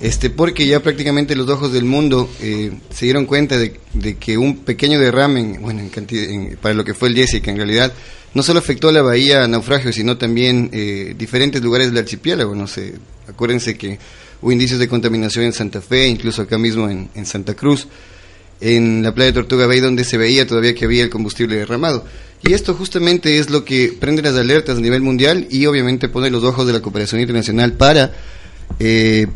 este, 0.00 0.30
porque 0.30 0.66
ya 0.66 0.80
prácticamente 0.80 1.34
los 1.34 1.48
ojos 1.48 1.72
del 1.72 1.84
mundo 1.84 2.30
eh, 2.40 2.72
se 2.90 3.06
dieron 3.06 3.26
cuenta 3.26 3.58
de, 3.58 3.78
que 4.18 4.38
un 4.38 4.58
pequeño 4.58 5.00
derrame, 5.00 5.58
bueno, 5.58 5.80
en 5.80 6.56
para 6.60 6.74
lo 6.74 6.84
que 6.84 6.94
fue 6.94 7.08
el 7.08 7.16
Jessica, 7.16 7.50
en 7.50 7.56
realidad, 7.56 7.92
no 8.34 8.42
solo 8.42 8.60
afectó 8.60 8.90
a 8.90 8.92
la 8.92 9.02
bahía 9.02 9.48
naufragio, 9.48 9.92
sino 9.92 10.16
también 10.16 10.70
eh, 10.72 11.14
diferentes 11.18 11.62
lugares 11.62 11.88
del 11.88 11.98
archipiélago. 11.98 12.54
No 12.54 12.68
sé, 12.68 12.94
acuérdense 13.26 13.76
que 13.76 13.98
hubo 14.40 14.52
indicios 14.52 14.78
de 14.78 14.86
contaminación 14.86 15.44
en 15.46 15.52
Santa 15.52 15.80
Fe, 15.80 16.06
incluso 16.06 16.42
acá 16.42 16.58
mismo 16.58 16.88
en, 16.88 17.08
en 17.16 17.26
Santa 17.26 17.54
Cruz, 17.54 17.88
en 18.60 19.02
la 19.02 19.12
playa 19.12 19.32
de 19.32 19.34
Tortuga 19.34 19.66
Bay, 19.66 19.80
donde 19.80 20.04
se 20.04 20.16
veía 20.16 20.46
todavía 20.46 20.74
que 20.74 20.84
había 20.84 21.02
el 21.02 21.10
combustible 21.10 21.56
derramado. 21.56 22.04
Y 22.42 22.52
esto 22.52 22.74
justamente 22.74 23.38
es 23.38 23.50
lo 23.50 23.64
que 23.64 23.96
prende 23.98 24.22
las 24.22 24.36
alertas 24.36 24.78
a 24.78 24.80
nivel 24.80 25.02
mundial 25.02 25.48
y 25.50 25.66
obviamente 25.66 26.08
pone 26.08 26.30
los 26.30 26.44
ojos 26.44 26.68
de 26.68 26.72
la 26.72 26.80
cooperación 26.80 27.20
internacional 27.20 27.72
para 27.72 28.12
eh, 28.78 29.26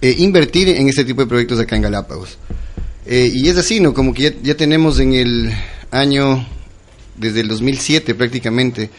eh, 0.00 0.14
invertir 0.18 0.68
en 0.68 0.88
este 0.88 1.04
tipo 1.04 1.22
de 1.22 1.26
proyectos 1.26 1.58
acá 1.58 1.76
en 1.76 1.82
Galápagos. 1.82 2.38
Eh, 3.06 3.30
y 3.32 3.48
es 3.48 3.56
así, 3.56 3.80
¿no? 3.80 3.94
Como 3.94 4.12
que 4.12 4.36
ya, 4.42 4.56
tenemos 4.56 4.98
en 5.00 5.14
el 5.14 5.52
año, 5.90 6.46
desde 7.16 7.40
el 7.40 7.48
2007 7.48 8.14
prácticamente, 8.14 8.90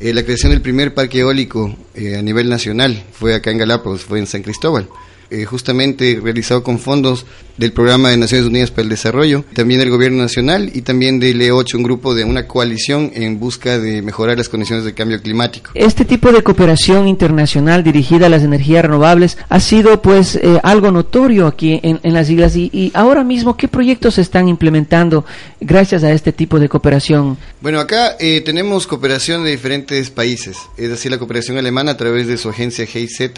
eh, 0.00 0.12
la 0.14 0.22
creación 0.24 0.52
del 0.52 0.62
primer 0.62 0.94
parque 0.94 1.20
eólico 1.20 1.76
a 1.94 2.22
nivel 2.22 2.48
nacional, 2.48 3.04
fue 3.12 3.34
acá 3.34 3.50
en 3.50 3.58
Galápagos, 3.58 4.02
fue 4.02 4.18
en 4.18 4.26
San 4.26 4.42
Cristóbal. 4.42 4.88
Eh, 5.32 5.44
justamente 5.44 6.18
realizado 6.20 6.64
con 6.64 6.80
fondos 6.80 7.24
del 7.56 7.72
Programa 7.72 8.10
de 8.10 8.16
Naciones 8.16 8.46
Unidas 8.46 8.72
para 8.72 8.82
el 8.82 8.88
Desarrollo, 8.88 9.44
también 9.54 9.78
del 9.78 9.90
Gobierno 9.90 10.18
Nacional 10.18 10.72
y 10.74 10.82
también 10.82 11.20
del 11.20 11.40
E8, 11.40 11.74
un 11.74 11.84
grupo 11.84 12.16
de 12.16 12.24
una 12.24 12.48
coalición 12.48 13.12
en 13.14 13.38
busca 13.38 13.78
de 13.78 14.02
mejorar 14.02 14.38
las 14.38 14.48
condiciones 14.48 14.84
de 14.84 14.92
cambio 14.92 15.22
climático. 15.22 15.70
Este 15.74 16.04
tipo 16.04 16.32
de 16.32 16.42
cooperación 16.42 17.06
internacional 17.06 17.84
dirigida 17.84 18.26
a 18.26 18.28
las 18.28 18.42
energías 18.42 18.84
renovables 18.84 19.38
ha 19.48 19.60
sido 19.60 20.02
pues 20.02 20.34
eh, 20.34 20.58
algo 20.64 20.90
notorio 20.90 21.46
aquí 21.46 21.78
en, 21.80 22.00
las 22.02 22.28
islas 22.28 22.56
y, 22.56 22.90
ahora 22.94 23.22
mismo 23.22 23.56
qué 23.56 23.68
proyectos 23.68 24.14
se 24.14 24.22
están 24.22 24.48
implementando 24.48 25.24
gracias 25.60 26.02
a 26.02 26.10
este 26.10 26.32
tipo 26.32 26.58
de 26.58 26.68
cooperación. 26.68 27.38
Bueno, 27.60 27.78
acá 27.78 28.16
eh, 28.18 28.40
tenemos 28.40 28.88
cooperación 28.88 29.44
de 29.44 29.52
diferentes 29.52 30.10
países, 30.10 30.56
es 30.76 30.88
decir, 30.88 31.12
la 31.12 31.18
cooperación 31.18 31.56
alemana 31.56 31.92
a 31.92 31.96
través 31.96 32.26
de 32.26 32.36
su 32.36 32.48
agencia 32.48 32.84
GIZ, 32.84 33.30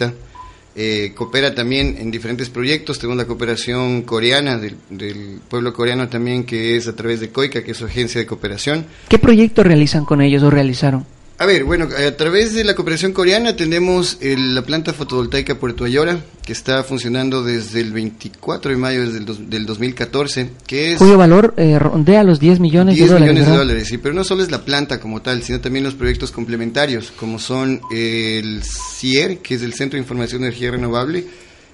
eh, 0.75 1.11
coopera 1.15 1.53
también 1.53 1.97
en 1.99 2.09
diferentes 2.09 2.49
proyectos. 2.49 2.97
Tenemos 2.99 3.17
la 3.17 3.25
cooperación 3.25 4.01
coreana 4.03 4.57
del, 4.57 5.39
pueblo 5.47 5.73
coreano 5.73 6.09
también, 6.09 6.43
que 6.43 6.75
es 6.75 6.87
a 6.87 6.95
través 6.95 7.19
de 7.19 7.29
COICA, 7.29 7.63
que 7.63 7.71
es 7.71 7.77
su 7.77 7.85
agencia 7.85 8.19
de 8.19 8.27
cooperación. 8.27 8.85
¿Qué 9.07 9.19
proyectos 9.19 9.65
realizan 9.65 10.05
con 10.05 10.21
ellos 10.21 10.41
o 10.43 10.49
realizaron? 10.49 11.05
A 11.43 11.45
ver, 11.45 11.65
bueno, 11.65 11.89
a 11.93 12.11
través 12.15 12.53
de 12.53 12.63
la 12.63 12.73
cooperación 12.73 13.11
coreana 13.11 13.53
tenemos 13.53 14.17
la 14.21 14.61
planta 14.61 14.93
fotovoltaica 14.93 15.55
Puerto 15.55 15.83
Ayora, 15.83 16.17
que 16.45 16.53
está 16.53 16.85
funcionando 16.85 17.43
desde 17.43 17.81
el 17.81 17.91
24 17.91 18.71
de 18.71 18.77
mayo 18.77 19.11
del, 19.11 19.65
2014, 19.65 20.51
que 20.65 20.93
es... 20.93 20.99
Cuyo 20.99 21.17
valor 21.17 21.53
eh, 21.57 21.77
rondea 21.77 22.23
los 22.23 22.39
10 22.39 22.61
millones 22.61 22.97
de 22.97 23.05
dólares. 23.07 23.27
millones 23.27 23.45
de 23.45 23.57
dólares, 23.57 23.87
sí, 23.89 23.97
pero 23.97 24.15
no 24.15 24.23
solo 24.23 24.41
es 24.41 24.51
la 24.51 24.63
planta 24.63 25.01
como 25.01 25.21
tal, 25.21 25.43
sino 25.43 25.59
también 25.59 25.83
los 25.83 25.95
proyectos 25.95 26.31
complementarios, 26.31 27.11
como 27.11 27.37
son 27.39 27.81
el 27.91 28.61
CIER, 28.63 29.39
que 29.39 29.55
es 29.55 29.63
el 29.63 29.73
Centro 29.73 29.97
de 29.97 30.01
Información 30.01 30.43
de 30.43 30.47
Energía 30.47 30.71
Renovable, 30.71 31.27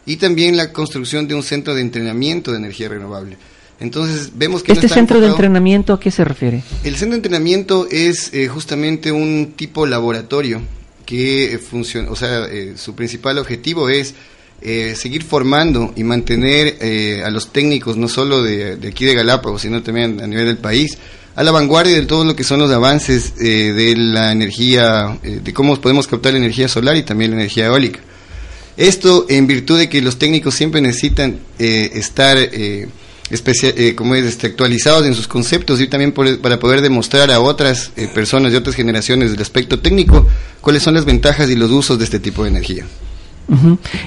y 0.08 0.18
también 0.18 0.58
la 0.58 0.74
construcción 0.74 1.28
de 1.28 1.36
un 1.36 1.44
centro 1.44 1.76
de 1.76 1.82
entrenamiento 1.82 2.50
de 2.50 2.58
energía 2.58 2.90
renovable. 2.90 3.38
Entonces 3.80 4.32
vemos 4.36 4.62
que... 4.62 4.74
¿Este 4.74 4.90
centro 4.90 5.22
de 5.22 5.28
entrenamiento 5.28 5.94
a 5.94 6.00
qué 6.00 6.12
se 6.12 6.24
refiere? 6.26 6.64
El 6.84 6.96
centro 6.96 7.12
de 7.12 7.18
entrenamiento 7.18 7.88
es 7.90 8.34
eh, 8.34 8.48
justamente 8.48 9.12
un 9.12 9.54
tipo 9.56 9.86
laboratorio 9.86 10.62
que 11.06 11.60
funciona, 11.60 12.12
o 12.12 12.16
sea, 12.16 12.46
eh, 12.46 12.74
su 12.76 12.94
principal 12.94 13.38
objetivo 13.38 13.90
es 13.90 14.14
eh, 14.62 14.94
seguir 14.96 15.24
formando 15.24 15.94
y 15.96 16.04
mantener 16.04 17.24
a 17.24 17.30
los 17.30 17.52
técnicos, 17.52 17.96
no 17.96 18.10
solo 18.10 18.44
de, 18.44 18.78
aquí 18.88 19.06
de 19.06 19.16
Galápagos, 19.16 19.62
sino 19.62 19.82
también 19.82 20.22
a 20.22 20.28
nivel 20.28 20.46
del 20.46 20.58
país, 20.58 20.98
a 21.36 21.44
la 21.44 21.52
vanguardia 21.52 21.96
de 21.96 22.06
todo 22.06 22.26
lo 22.26 22.36
que 22.36 22.44
son 22.44 22.60
los 22.60 22.70
avances 22.70 23.36
de 23.38 23.96
la 23.96 24.34
energía, 24.34 25.18
de 25.24 25.54
cómo 25.54 25.80
podemos 25.80 26.06
captar 26.08 26.34
la 26.34 26.40
energía 26.40 26.68
solar 26.68 26.98
y 26.98 27.04
también 27.04 27.32
la 27.32 27.38
energía 27.38 27.68
eólica. 27.68 28.02
Esto 28.76 29.26
en 29.30 29.48
virtud 29.48 29.80
de 29.80 29.88
que 29.88 30.02
los 30.02 30.20
técnicos 30.20 30.54
siempre 30.54 30.82
necesitan 30.82 31.40
estar 31.58 32.38
eh, 33.32 33.96
como 33.96 34.16
es, 34.16 34.26
este, 34.26 34.48
actualizados 34.48 35.06
en 35.06 35.14
sus 35.14 35.28
conceptos 35.28 35.80
y 35.82 35.88
también 35.88 36.14
para 36.14 36.60
poder 36.60 36.82
demostrar 36.82 37.30
a 37.32 37.40
otras 37.40 37.92
eh, 37.96 38.10
personas 38.14 38.52
de 38.52 38.58
otras 38.58 38.76
generaciones 38.76 39.32
del 39.32 39.42
aspecto 39.42 39.80
técnico 39.80 40.26
cuáles 40.62 40.82
son 40.82 40.96
las 40.96 41.06
ventajas 41.06 41.50
y 41.50 41.56
los 41.56 41.70
usos 41.70 42.00
de 42.00 42.06
este 42.06 42.20
tipo 42.20 42.44
de 42.44 42.50
energía. 42.50 42.86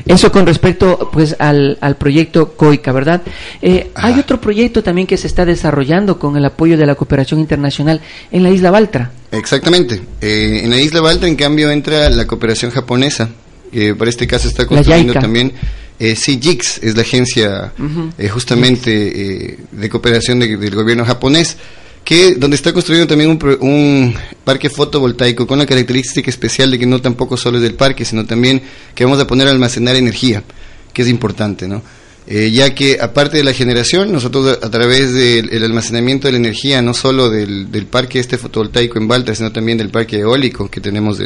Eso 0.07 0.31
con 0.31 0.47
respecto 0.47 1.11
pues 1.13 1.35
al, 1.41 1.77
al 1.81 1.97
proyecto 1.97 2.53
COICA, 2.53 2.93
¿verdad? 2.93 3.23
Eh, 3.61 3.91
hay 3.97 4.21
otro 4.21 4.41
proyecto 4.41 4.85
también 4.85 5.09
que 5.09 5.17
se 5.17 5.27
está 5.27 5.45
desarrollando 5.45 6.17
con 6.21 6.37
el 6.37 6.45
apoyo 6.45 6.77
de 6.77 6.87
la 6.87 6.95
cooperación 6.95 7.41
internacional 7.41 8.01
en 8.31 8.45
la 8.45 8.51
isla 8.51 8.71
Baltra. 8.71 9.11
Exactamente. 9.33 10.01
en 10.21 10.71
la 10.71 10.81
isla 10.81 11.01
Baltra, 11.01 11.27
en 11.27 11.35
cambio, 11.35 11.73
entra 11.73 12.09
la 12.11 12.27
cooperación 12.27 12.71
japonesa, 12.71 13.31
que 13.73 13.95
para 13.95 14.11
este 14.11 14.27
caso 14.27 14.47
está 14.47 14.67
construyendo 14.67 15.15
también 15.15 15.53
eh, 15.99 16.17
CGIX 16.17 16.79
es 16.83 16.97
la 16.97 17.03
agencia 17.03 17.73
eh, 18.19 18.29
justamente 18.29 18.91
eh, 18.91 19.59
de 19.71 19.89
cooperación 19.89 20.41
del 20.41 20.75
gobierno 20.75 21.05
japonés, 21.05 21.57
que 22.05 22.35
donde 22.35 22.57
está 22.57 22.73
construyendo 22.73 23.07
también 23.07 23.31
un, 23.61 24.15
parque 24.43 24.69
fotovoltaico 24.69 25.47
con 25.47 25.61
la 25.61 25.67
característica 25.67 26.29
especial 26.29 26.73
de 26.73 26.79
que 26.81 26.87
no 26.87 27.01
tampoco 27.01 27.37
solo 27.37 27.59
es 27.59 27.63
del 27.63 27.75
parque, 27.75 28.05
sino 28.05 28.27
también 28.27 28.61
que 28.95 29.05
vamos 29.05 29.21
a 29.21 29.27
poner 29.29 29.47
a 29.47 29.53
almacenar 29.53 29.95
energía, 29.95 30.43
que 30.93 31.03
es 31.03 31.09
importante, 31.09 31.69
¿no? 31.69 31.83
Eh, 32.27 32.51
ya 32.53 32.75
que 32.75 32.99
aparte 33.01 33.37
de 33.37 33.45
la 33.45 33.53
generación, 33.53 34.11
nosotros 34.11 34.59
a, 34.61 34.71
través 34.71 35.13
del 35.13 35.63
almacenamiento 35.63 36.27
de 36.27 36.33
la 36.33 36.39
energía, 36.39 36.83
no 36.83 36.95
solo 36.95 37.31
del, 37.31 37.71
del, 37.71 37.87
parque 37.87 38.19
este 38.19 38.39
fotovoltaico 38.39 38.99
en 38.99 39.07
Baltra, 39.09 39.35
sino 39.35 39.53
también 39.53 39.79
del 39.79 39.91
parque 39.91 40.19
eólico 40.19 40.69
que 40.69 40.81
tenemos 40.81 41.19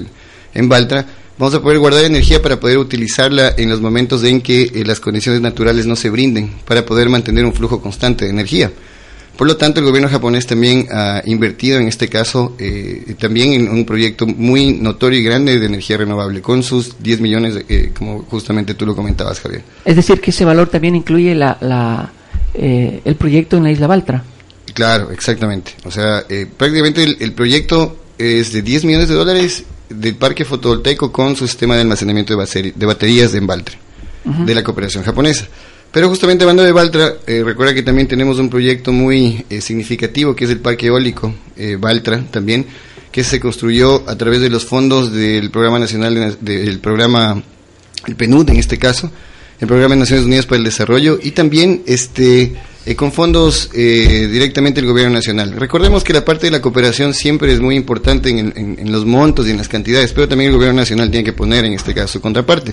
en 0.54 0.68
Baltra, 0.68 1.06
vamos 1.38 1.54
a 1.54 1.62
poder 1.62 1.78
guardar 1.78 2.04
energía 2.04 2.42
para 2.42 2.58
poder 2.58 2.78
utilizarla 2.78 3.54
en 3.56 3.68
los 3.68 3.80
momentos 3.80 4.24
en 4.24 4.40
que 4.40 4.62
eh, 4.62 4.84
las 4.84 5.00
condiciones 5.00 5.40
naturales 5.40 5.86
no 5.86 5.96
se 5.96 6.10
brinden, 6.10 6.50
para 6.64 6.84
poder 6.84 7.08
mantener 7.08 7.44
un 7.44 7.52
flujo 7.52 7.80
constante 7.80 8.24
de 8.24 8.30
energía. 8.30 8.70
Por 9.36 9.46
lo 9.46 9.56
tanto, 9.58 9.80
el 9.80 9.86
gobierno 9.86 10.08
japonés 10.08 10.46
también 10.46 10.88
ha 10.90 11.20
invertido 11.26 11.78
en 11.78 11.88
este 11.88 12.08
caso 12.08 12.56
eh, 12.58 13.14
también 13.18 13.52
en 13.52 13.68
un 13.68 13.84
proyecto 13.84 14.26
muy 14.26 14.72
notorio 14.72 15.18
y 15.20 15.22
grande 15.22 15.58
de 15.58 15.66
energía 15.66 15.98
renovable, 15.98 16.40
con 16.40 16.62
sus 16.62 17.02
10 17.02 17.20
millones, 17.20 17.64
eh, 17.68 17.92
como 17.96 18.22
justamente 18.22 18.72
tú 18.72 18.86
lo 18.86 18.96
comentabas, 18.96 19.40
Javier. 19.40 19.62
Es 19.84 19.96
decir, 19.96 20.22
que 20.22 20.30
ese 20.30 20.46
valor 20.46 20.68
también 20.68 20.96
incluye 20.96 21.34
la, 21.34 22.10
el 22.54 23.16
proyecto 23.16 23.58
en 23.58 23.64
la 23.64 23.70
isla 23.72 23.86
Baltra. 23.86 24.24
Claro, 24.76 25.10
exactamente. 25.10 25.72
O 25.84 25.90
sea, 25.90 26.24
eh, 26.28 26.46
prácticamente 26.54 27.02
el, 27.02 27.32
proyecto 27.32 27.96
es 28.18 28.52
de 28.52 28.60
10 28.60 28.84
millones 28.84 29.08
de 29.08 29.14
dólares 29.14 29.64
del 29.88 30.16
parque 30.16 30.44
fotovoltaico 30.44 31.12
con 31.12 31.36
su 31.36 31.46
sistema 31.46 31.74
de 31.74 31.82
almacenamiento 31.82 32.36
de, 32.36 32.72
de 32.74 32.86
baterías 32.86 33.32
de 33.32 33.38
Embaltre, 33.38 33.78
de 34.24 34.54
la 34.54 34.62
cooperación 34.62 35.04
japonesa. 35.04 35.46
Pero 35.96 36.10
justamente 36.10 36.44
hablando 36.44 36.62
de 36.62 36.72
Valtra, 36.72 37.14
eh, 37.26 37.42
recuerda 37.42 37.72
que 37.72 37.82
también 37.82 38.06
tenemos 38.06 38.38
un 38.38 38.50
proyecto 38.50 38.92
muy 38.92 39.46
eh, 39.48 39.62
significativo 39.62 40.36
que 40.36 40.44
es 40.44 40.50
el 40.50 40.58
parque 40.58 40.88
eólico 40.88 41.34
eh, 41.56 41.76
Valtra 41.76 42.22
también, 42.30 42.66
que 43.10 43.24
se 43.24 43.40
construyó 43.40 44.06
a 44.06 44.14
través 44.16 44.42
de 44.42 44.50
los 44.50 44.66
fondos 44.66 45.10
del 45.10 45.50
Programa 45.50 45.78
Nacional, 45.78 46.36
del 46.38 46.80
programa, 46.80 47.42
el 48.06 48.14
PNUD 48.14 48.50
en 48.50 48.56
este 48.58 48.78
caso, 48.78 49.10
el 49.58 49.66
Programa 49.66 49.94
de 49.94 50.00
Naciones 50.00 50.26
Unidas 50.26 50.44
para 50.44 50.58
el 50.58 50.64
Desarrollo 50.64 51.18
y 51.22 51.30
también 51.30 51.82
este 51.86 52.54
eh, 52.86 52.94
con 52.94 53.10
fondos 53.10 53.68
eh, 53.74 54.28
directamente 54.30 54.80
del 54.80 54.88
gobierno 54.88 55.14
nacional. 55.14 55.52
Recordemos 55.56 56.04
que 56.04 56.12
la 56.12 56.24
parte 56.24 56.46
de 56.46 56.52
la 56.52 56.62
cooperación 56.62 57.14
siempre 57.14 57.52
es 57.52 57.60
muy 57.60 57.74
importante 57.74 58.30
en, 58.30 58.92
los 58.92 59.04
montos 59.04 59.48
y 59.48 59.50
en 59.50 59.56
las 59.56 59.68
cantidades, 59.68 60.12
pero 60.12 60.28
también 60.28 60.50
el 60.50 60.56
gobierno 60.56 60.80
nacional 60.80 61.10
tiene 61.10 61.24
que 61.24 61.32
poner 61.32 61.64
en 61.64 61.72
este 61.72 61.92
caso 61.92 62.20
contraparte. 62.20 62.72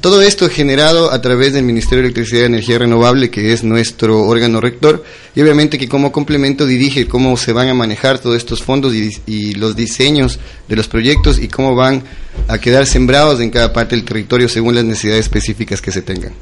Todo 0.00 0.22
esto 0.22 0.48
generado 0.48 1.10
a 1.10 1.20
través 1.20 1.54
del 1.54 1.64
Ministerio 1.64 2.02
de 2.02 2.10
Electricidad 2.10 2.42
y 2.42 2.46
Energía 2.46 2.78
Renovable, 2.78 3.30
que 3.30 3.52
es 3.52 3.64
nuestro 3.64 4.22
órgano 4.26 4.60
rector, 4.60 5.02
y 5.34 5.40
obviamente 5.40 5.76
que 5.76 5.88
como 5.88 6.12
complemento 6.12 6.66
dirige 6.66 7.08
cómo 7.08 7.36
se 7.36 7.52
van 7.52 7.68
a 7.68 7.74
manejar 7.74 8.20
todos 8.20 8.36
estos 8.36 8.62
fondos 8.62 8.94
y, 8.94 9.54
los 9.54 9.74
diseños 9.74 10.38
de 10.68 10.76
los 10.76 10.86
proyectos 10.88 11.38
y 11.38 11.48
cómo 11.48 11.74
van 11.74 12.02
a 12.46 12.58
quedar 12.58 12.86
sembrados 12.86 13.40
en 13.40 13.50
cada 13.50 13.72
parte 13.72 13.96
del 13.96 14.04
territorio 14.04 14.48
según 14.48 14.74
las 14.74 14.84
necesidades 14.84 15.24
específicas 15.24 15.80
que 15.80 15.90
se 15.90 16.02
tengan. 16.02 16.32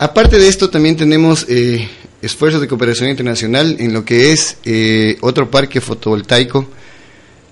Aparte 0.00 0.38
de 0.38 0.46
esto, 0.46 0.70
también 0.70 0.96
tenemos 0.96 1.44
eh, 1.48 1.88
esfuerzos 2.22 2.60
de 2.60 2.68
cooperación 2.68 3.10
internacional 3.10 3.76
en 3.80 3.92
lo 3.92 4.04
que 4.04 4.30
es 4.30 4.56
eh, 4.64 5.18
otro 5.22 5.50
parque 5.50 5.80
fotovoltaico 5.80 6.70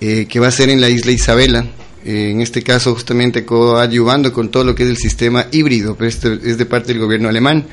eh, 0.00 0.26
que 0.28 0.38
va 0.38 0.46
a 0.46 0.52
ser 0.52 0.68
en 0.68 0.80
la 0.80 0.88
isla 0.88 1.10
Isabela. 1.10 1.66
en 2.04 2.40
este 2.40 2.62
caso, 2.62 2.94
justamente 2.94 3.44
coadyuvando 3.44 4.32
con 4.32 4.52
todo 4.52 4.62
lo 4.62 4.76
que 4.76 4.84
es 4.84 4.90
el 4.90 4.96
sistema 4.96 5.48
híbrido, 5.50 5.96
pero 5.96 6.08
este 6.08 6.38
es 6.44 6.56
de 6.56 6.66
parte 6.66 6.92
del 6.92 7.02
gobierno 7.02 7.28
alemán. 7.28 7.66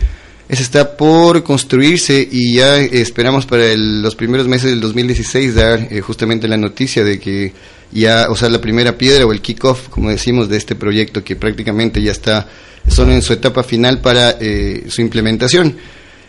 Ese 0.49 0.63
está 0.63 0.97
por 0.97 1.43
construirse 1.43 2.27
y 2.31 2.55
ya 2.55 2.77
esperamos 2.79 3.45
para 3.45 3.77
los 3.77 4.15
primeros 4.15 4.47
meses 4.47 4.71
del 4.71 4.81
2016 4.81 5.53
dar 5.53 6.01
justamente 6.01 6.47
la 6.47 6.57
noticia 6.57 7.03
de 7.03 7.19
que 7.19 7.53
ya, 7.91 8.25
o 8.27 8.35
sea, 8.35 8.49
la 8.49 8.59
primera 8.59 8.97
piedra 8.97 9.23
o 9.27 9.31
el 9.31 9.41
kick-off, 9.41 9.89
como 9.89 10.09
decimos, 10.09 10.49
de 10.49 10.57
este 10.57 10.73
proyecto 10.73 11.23
que 11.23 11.35
prácticamente 11.35 12.01
ya 12.01 12.11
está 12.11 12.49
son 12.87 13.11
en 13.11 13.21
su 13.21 13.33
etapa 13.33 13.63
final 13.63 14.01
para 14.01 14.37
eh, 14.39 14.85
su 14.87 15.01
implementación. 15.01 15.75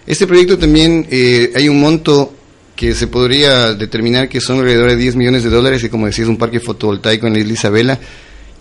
Este 0.06 0.26
proyecto 0.26 0.58
también 0.58 1.06
eh, 1.10 1.52
hay 1.54 1.68
un 1.68 1.80
monto 1.80 2.34
que 2.76 2.94
se 2.94 3.06
podría 3.06 3.74
determinar 3.74 4.28
que 4.28 4.40
son 4.40 4.58
alrededor 4.58 4.90
de 4.90 4.96
10 4.96 5.16
millones 5.16 5.44
de 5.44 5.50
dólares 5.50 5.84
y 5.84 5.88
como 5.88 6.06
decía 6.06 6.24
es 6.24 6.28
un 6.28 6.36
parque 6.36 6.60
fotovoltaico 6.60 7.26
en 7.26 7.34
la 7.34 7.38
isla 7.38 7.52
Isabela 7.52 8.00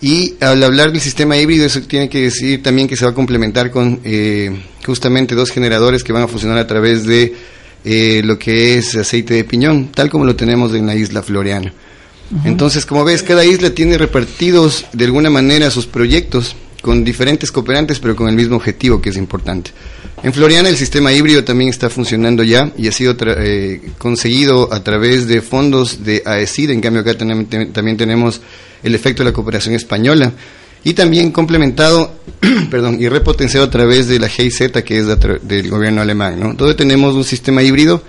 y 0.00 0.34
al 0.40 0.62
hablar 0.62 0.92
del 0.92 1.00
sistema 1.00 1.36
híbrido 1.36 1.66
eso 1.66 1.80
tiene 1.82 2.08
que 2.08 2.22
decir 2.22 2.62
también 2.62 2.86
que 2.86 2.96
se 2.96 3.04
va 3.04 3.10
a 3.10 3.14
complementar 3.14 3.70
con 3.70 4.00
eh, 4.04 4.56
justamente 4.86 5.34
dos 5.34 5.50
generadores 5.50 6.04
que 6.04 6.12
van 6.12 6.22
a 6.22 6.28
funcionar 6.28 6.58
a 6.58 6.66
través 6.66 7.04
de 7.04 7.34
lo 8.22 8.38
que 8.38 8.78
es 8.78 8.94
aceite 8.94 9.34
de 9.34 9.44
piñón 9.44 9.88
tal 9.88 10.08
como 10.08 10.24
lo 10.24 10.36
tenemos 10.36 10.72
en 10.74 10.86
la 10.86 10.94
isla 10.94 11.22
Floreana. 11.22 11.72
Entonces, 12.44 12.86
como 12.86 13.04
ves, 13.04 13.22
cada 13.22 13.44
isla 13.44 13.70
tiene 13.70 13.98
repartidos 13.98 14.86
de 14.92 15.04
alguna 15.04 15.30
manera 15.30 15.70
sus 15.70 15.86
proyectos 15.86 16.56
con 16.84 17.02
diferentes 17.02 17.50
cooperantes, 17.50 17.98
pero 17.98 18.14
con 18.14 18.28
el 18.28 18.36
mismo 18.36 18.56
objetivo, 18.56 19.00
que 19.00 19.08
es 19.08 19.16
importante. 19.16 19.70
En 20.22 20.34
Floriana 20.34 20.68
el 20.68 20.76
sistema 20.76 21.14
híbrido 21.14 21.42
también 21.42 21.70
está 21.70 21.88
funcionando 21.88 22.42
ya 22.42 22.70
y 22.76 22.88
ha 22.88 22.92
sido 22.92 23.16
eh, 23.38 23.80
conseguido 23.96 24.70
a 24.70 24.84
través 24.84 25.26
de 25.26 25.40
fondos 25.40 26.04
de 26.04 26.22
AECID, 26.26 26.72
en 26.72 26.82
cambio 26.82 27.00
acá 27.00 27.16
también 27.16 27.96
tenemos 27.96 28.42
el 28.82 28.94
efecto 28.94 29.22
de 29.22 29.30
la 29.30 29.32
cooperación 29.32 29.74
española 29.74 30.30
y 30.84 30.92
también 30.92 31.32
complementado 31.32 32.20
perdón, 32.70 32.98
y 33.00 33.08
repotenciado 33.08 33.64
a 33.64 33.70
través 33.70 34.06
de 34.06 34.18
la 34.18 34.28
GIZ, 34.28 34.70
que 34.84 34.98
es 34.98 35.06
del 35.40 35.70
gobierno 35.70 36.02
alemán. 36.02 36.38
¿no? 36.38 36.52
Donde 36.52 36.74
tenemos 36.74 37.14
un 37.14 37.24
sistema 37.24 37.62
híbrido 37.62 38.02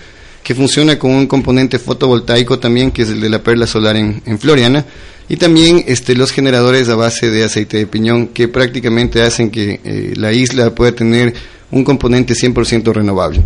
que 0.44 0.54
funciona 0.54 1.00
con 1.00 1.12
un 1.12 1.28
componente 1.28 1.80
fotovoltaico 1.80 2.60
también, 2.60 2.92
que 2.92 3.04
es 3.04 3.10
el 3.10 3.22
de 3.22 3.30
la 3.30 3.42
perla 3.42 3.68
solar 3.68 3.96
en, 3.96 4.22
en 4.26 4.38
Floriana, 4.38 4.86
y 5.28 5.38
también 5.38 5.84
este, 5.88 6.16
los 6.16 6.32
generadores 6.32 6.90
a 6.90 6.96
base 6.96 7.30
de 7.30 7.44
aceite 7.44 7.78
de 7.78 7.88
piñón 7.88 8.28
que 8.28 8.48
prácticamente 8.48 9.22
hacen 9.22 9.50
que 9.50 9.80
eh, 9.84 10.14
la 10.16 10.32
isla 10.34 10.74
pueda 10.74 10.92
tener 10.92 11.34
un 11.72 11.84
componente 11.84 12.34
100% 12.34 12.94
renovable. 12.94 13.42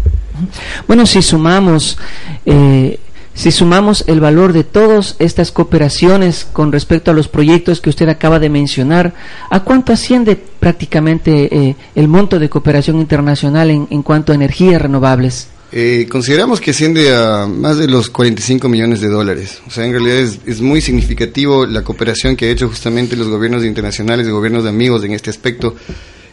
Bueno, 0.87 1.05
si 1.05 1.21
sumamos 1.21 1.97
eh, 2.45 2.99
si 3.33 3.51
sumamos 3.51 4.03
el 4.07 4.19
valor 4.19 4.51
de 4.51 4.65
todas 4.65 5.15
estas 5.19 5.53
cooperaciones 5.53 6.45
con 6.51 6.73
respecto 6.73 7.11
a 7.11 7.13
los 7.13 7.29
proyectos 7.29 7.79
que 7.79 7.89
usted 7.89 8.09
acaba 8.09 8.37
de 8.37 8.49
mencionar, 8.49 9.13
¿a 9.49 9.61
cuánto 9.61 9.93
asciende 9.93 10.35
prácticamente 10.35 11.47
eh, 11.55 11.75
el 11.95 12.09
monto 12.09 12.37
de 12.37 12.49
cooperación 12.49 12.99
internacional 12.99 13.69
en, 13.69 13.87
en 13.91 14.03
cuanto 14.03 14.33
a 14.33 14.35
energías 14.35 14.81
renovables? 14.81 15.47
Eh, 15.71 16.08
consideramos 16.10 16.60
que 16.60 16.71
asciende 16.71 17.15
a 17.15 17.45
más 17.45 17.77
de 17.77 17.88
los 17.88 18.10
45 18.10 18.67
millones 18.67 19.01
de 19.01 19.08
dólares. 19.08 19.62
O 19.67 19.71
sea, 19.71 19.86
en 19.86 19.91
realidad 19.91 20.17
es, 20.17 20.62
muy 20.62 20.82
significativo 20.82 21.67
la 21.67 21.84
cooperación 21.84 22.36
que 22.36 22.45
ha 22.45 22.49
hecho 22.49 22.67
justamente 22.67 23.15
los 23.15 23.27
gobiernos 23.27 23.63
internacionales 23.63 24.27
y 24.27 24.32
gobiernos 24.32 24.63
de 24.63 24.69
amigos 24.69 25.03
en 25.03 25.13
este 25.13 25.29
aspecto, 25.29 25.75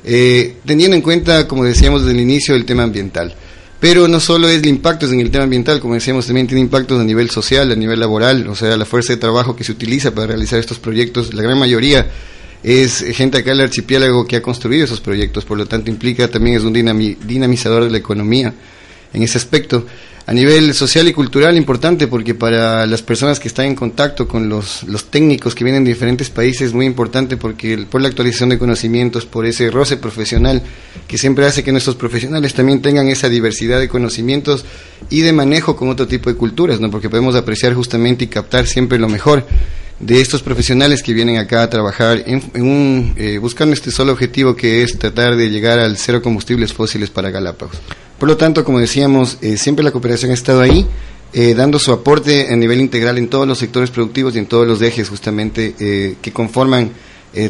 eh, 0.05 0.57
teniendo 0.65 0.97
en 0.97 1.03
cuenta, 1.03 1.47
como 1.47 1.65
decíamos 1.65 2.03
desde 2.03 2.15
el 2.15 2.21
inicio, 2.23 2.55
el 2.55 2.65
tema 2.65 2.85
ambiental. 2.85 3.35
Pero 3.79 4.09
no 4.09 4.21
solo 4.21 4.49
es 4.49 4.63
el 4.63 4.69
impacto 4.69 5.07
en 5.07 5.21
el 5.21 5.31
tema 5.31 5.45
ambiental, 5.45 5.81
como 5.81 5.93
decíamos, 5.93 6.27
también 6.27 6.47
tiene 6.47 6.63
impactos 6.63 6.99
a 6.99 7.05
nivel 7.05 7.29
social, 7.29 7.71
a 7.71 7.77
nivel 7.77 8.01
laboral, 8.01 8.49
o 8.49 8.55
sea, 8.55 8.75
la 8.75 8.87
fuerza 8.87 9.13
de 9.13 9.19
trabajo 9.19 9.55
que 9.55 9.65
se 9.65 9.73
utiliza 9.73 10.15
para 10.15 10.29
realizar 10.29 10.59
estos 10.59 10.79
proyectos, 10.79 11.35
la 11.35 11.43
gran 11.43 11.59
mayoría 11.59 12.11
es 12.63 13.05
gente 13.13 13.37
acá 13.37 13.51
del 13.51 13.61
archipiélago 13.61 14.27
que 14.27 14.37
ha 14.37 14.43
construido 14.43 14.87
esos 14.87 15.03
proyectos, 15.03 15.45
por 15.45 15.59
lo 15.59 15.67
tanto 15.67 15.91
implica 15.91 16.27
también 16.27 16.57
es 16.57 16.63
un 16.63 16.73
dinamizador 16.73 17.85
de 17.85 17.91
la 17.91 17.99
economía 17.99 18.55
en 19.13 19.23
ese 19.23 19.39
aspecto. 19.39 19.87
A 20.29 20.33
nivel 20.33 20.75
social 20.75 21.07
y 21.07 21.13
cultural 21.13 21.57
importante 21.57 22.09
porque 22.09 22.35
para 22.35 22.85
las 22.85 23.01
personas 23.01 23.39
que 23.39 23.47
están 23.47 23.67
en 23.67 23.77
contacto 23.77 24.27
con 24.27 24.49
los, 24.49 24.85
técnicos 25.09 25.55
que 25.55 25.63
vienen 25.63 25.85
de 25.85 25.93
diferentes 25.93 26.31
países 26.31 26.63
es 26.63 26.73
muy 26.75 26.85
importante 26.85 27.37
porque 27.37 27.87
por 27.89 28.01
la 28.01 28.09
actualización 28.09 28.49
de 28.49 28.59
conocimientos, 28.59 29.25
por 29.25 29.47
ese 29.47 29.71
roce 29.71 29.99
profesional 29.99 30.63
que 31.07 31.17
siempre 31.17 31.47
hace 31.47 31.63
que 31.63 31.71
nuestros 31.71 31.95
profesionales 31.95 32.55
también 32.55 32.83
tengan 32.83 33.07
esa 33.07 33.29
diversidad 33.29 33.79
de 33.79 33.89
conocimientos 33.89 34.65
y 35.11 35.21
de 35.21 35.33
manejo 35.33 35.77
con 35.77 35.91
otro 35.91 36.09
tipo 36.09 36.29
de 36.29 36.35
culturas, 36.35 36.81
¿no? 36.81 36.91
porque 36.91 37.09
podemos 37.09 37.37
apreciar 37.37 37.75
justamente 37.75 38.25
y 38.25 38.27
captar 38.27 38.67
siempre 38.67 38.99
lo 38.99 39.09
mejor 39.09 39.47
de 40.01 40.21
estos 40.21 40.43
profesionales 40.43 41.05
que 41.05 41.15
vienen 41.15 41.37
acá 41.37 41.63
a 41.63 41.71
trabajar 41.71 42.25
en, 42.27 42.43
un, 42.61 43.15
eh, 43.17 43.39
buscando 43.39 43.75
este 43.75 43.93
solo 43.93 44.11
objetivo 44.11 44.57
que 44.57 44.83
es 44.83 44.99
tratar 44.99 45.37
de 45.37 45.51
llegar 45.51 45.79
al 45.79 45.97
cero 45.97 46.21
combustibles 46.21 46.73
fósiles 46.73 47.11
para 47.11 47.31
Galápagos. 47.31 47.77
Por 48.19 48.29
lo 48.29 48.37
tanto, 48.37 48.65
como 48.65 48.79
decíamos, 48.79 49.39
eh, 49.43 49.57
siempre 49.57 49.85
la 49.85 49.91
cooperación 49.91 50.31
ha 50.31 50.35
estado 50.35 50.63
ahí, 50.63 50.87
eh, 51.35 51.55
dando 51.55 51.79
su 51.79 51.93
aporte 51.93 52.49
a 52.51 52.57
nivel 52.57 52.81
integral 52.81 53.19
en 53.19 53.29
todos 53.29 53.47
los 53.47 53.59
sectores 53.59 53.91
productivos 53.91 54.35
y 54.35 54.39
en 54.39 54.47
todos 54.47 54.67
los 54.67 54.81
ejes 54.81 55.09
justamente 55.09 55.75
eh, 55.79 56.15
que 56.23 56.33
conforman 56.33 56.91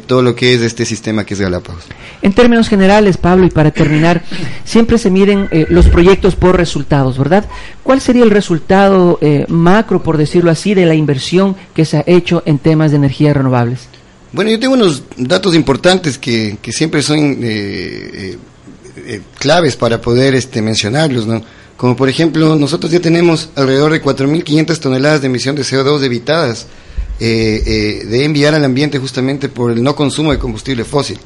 todo 0.09 0.21
lo 0.21 0.35
que 0.35 0.53
es 0.53 0.63
este 0.63 0.85
sistema 0.85 1.25
que 1.25 1.35
es 1.35 1.41
Galápagos. 1.41 1.85
En 2.21 2.33
términos 2.33 2.69
generales, 2.69 3.19
Pablo, 3.19 3.47
y 3.47 3.51
para 3.51 3.71
terminar, 3.71 4.25
siempre 4.65 4.99
se 4.99 5.11
miden 5.11 5.49
los 5.69 5.87
proyectos 5.87 6.35
por 6.35 6.57
resultados, 6.57 7.17
¿verdad? 7.17 7.45
¿Cuál 7.85 8.01
sería 8.01 8.25
el 8.25 8.33
resultado 8.33 9.21
macro, 9.47 10.03
por 10.03 10.17
decirlo 10.17 10.51
así, 10.51 10.75
de 10.75 10.87
la 10.87 10.97
inversión 10.97 11.55
que 11.73 11.85
se 11.85 11.99
ha 11.99 12.05
hecho 12.09 12.43
en 12.47 12.59
temas 12.59 12.91
de 12.91 12.97
energías 12.97 13.37
renovables? 13.37 13.87
Bueno, 14.33 14.51
yo 14.51 14.59
tengo 14.59 14.75
unos 14.75 15.05
datos 15.19 15.55
importantes 15.55 16.19
que, 16.19 16.59
que 16.61 16.73
siempre 16.73 17.01
son 17.01 17.39
eh, 18.97 19.21
claves 19.39 19.77
para 19.77 20.01
poder 20.01 20.35
este, 20.35 20.63
mencionarlos, 20.63 21.27
¿no? 21.27 21.43
Como 21.77 21.97
por 21.97 22.09
ejemplo, 22.09 22.57
nosotros 22.57 22.91
ya 22.91 23.01
tenemos 23.01 23.51
alrededor 23.55 23.93
de 23.93 24.03
4.500 24.03 24.79
toneladas 24.79 25.21
de 25.21 25.27
emisión 25.27 25.55
de 25.55 25.63
CO2 25.63 26.03
evitadas 26.03 26.67
eh, 27.21 27.63
eh, 27.67 28.07
de 28.07 28.25
enviar 28.25 28.55
al 28.55 28.65
ambiente 28.65 28.99
justamente 28.99 29.49
por 29.49 29.71
el 29.71 29.83
no 29.83 29.95
consumo 29.95 30.33
de 30.33 30.39
combustible 30.39 30.85
fósil. 30.85 31.19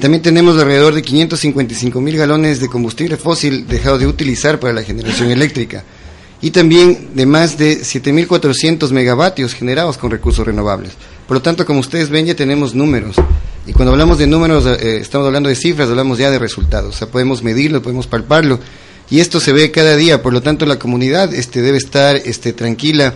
también 0.00 0.22
tenemos 0.22 0.58
alrededor 0.58 0.94
de 0.94 1.02
555 1.02 2.00
mil 2.00 2.16
galones 2.16 2.60
de 2.60 2.68
combustible 2.68 3.16
fósil 3.16 3.66
dejados 3.66 4.00
de 4.00 4.06
utilizar 4.06 4.60
para 4.60 4.72
la 4.72 4.82
generación 4.82 5.30
eléctrica 5.30 5.82
y 6.40 6.50
también 6.50 7.08
de 7.14 7.24
más 7.24 7.56
de 7.56 7.80
7.400 7.80 8.90
megavatios 8.90 9.54
generados 9.54 9.96
con 9.96 10.10
recursos 10.10 10.46
renovables. 10.46 10.92
Por 11.26 11.36
lo 11.36 11.42
tanto, 11.42 11.64
como 11.64 11.80
ustedes 11.80 12.10
ven, 12.10 12.26
ya 12.26 12.34
tenemos 12.34 12.74
números. 12.74 13.16
Y 13.66 13.72
cuando 13.72 13.92
hablamos 13.92 14.18
de 14.18 14.26
números, 14.26 14.66
eh, 14.66 14.98
estamos 15.00 15.26
hablando 15.26 15.48
de 15.48 15.56
cifras, 15.56 15.88
hablamos 15.88 16.18
ya 16.18 16.30
de 16.30 16.38
resultados. 16.38 16.94
O 16.94 16.98
sea, 16.98 17.08
podemos 17.08 17.42
medirlo, 17.42 17.82
podemos 17.82 18.06
palparlo. 18.06 18.60
Y 19.10 19.20
esto 19.20 19.40
se 19.40 19.52
ve 19.52 19.70
cada 19.70 19.96
día. 19.96 20.22
Por 20.22 20.32
lo 20.32 20.42
tanto, 20.42 20.66
la 20.66 20.78
comunidad 20.78 21.32
este, 21.32 21.62
debe 21.62 21.78
estar 21.78 22.16
este, 22.16 22.52
tranquila 22.52 23.14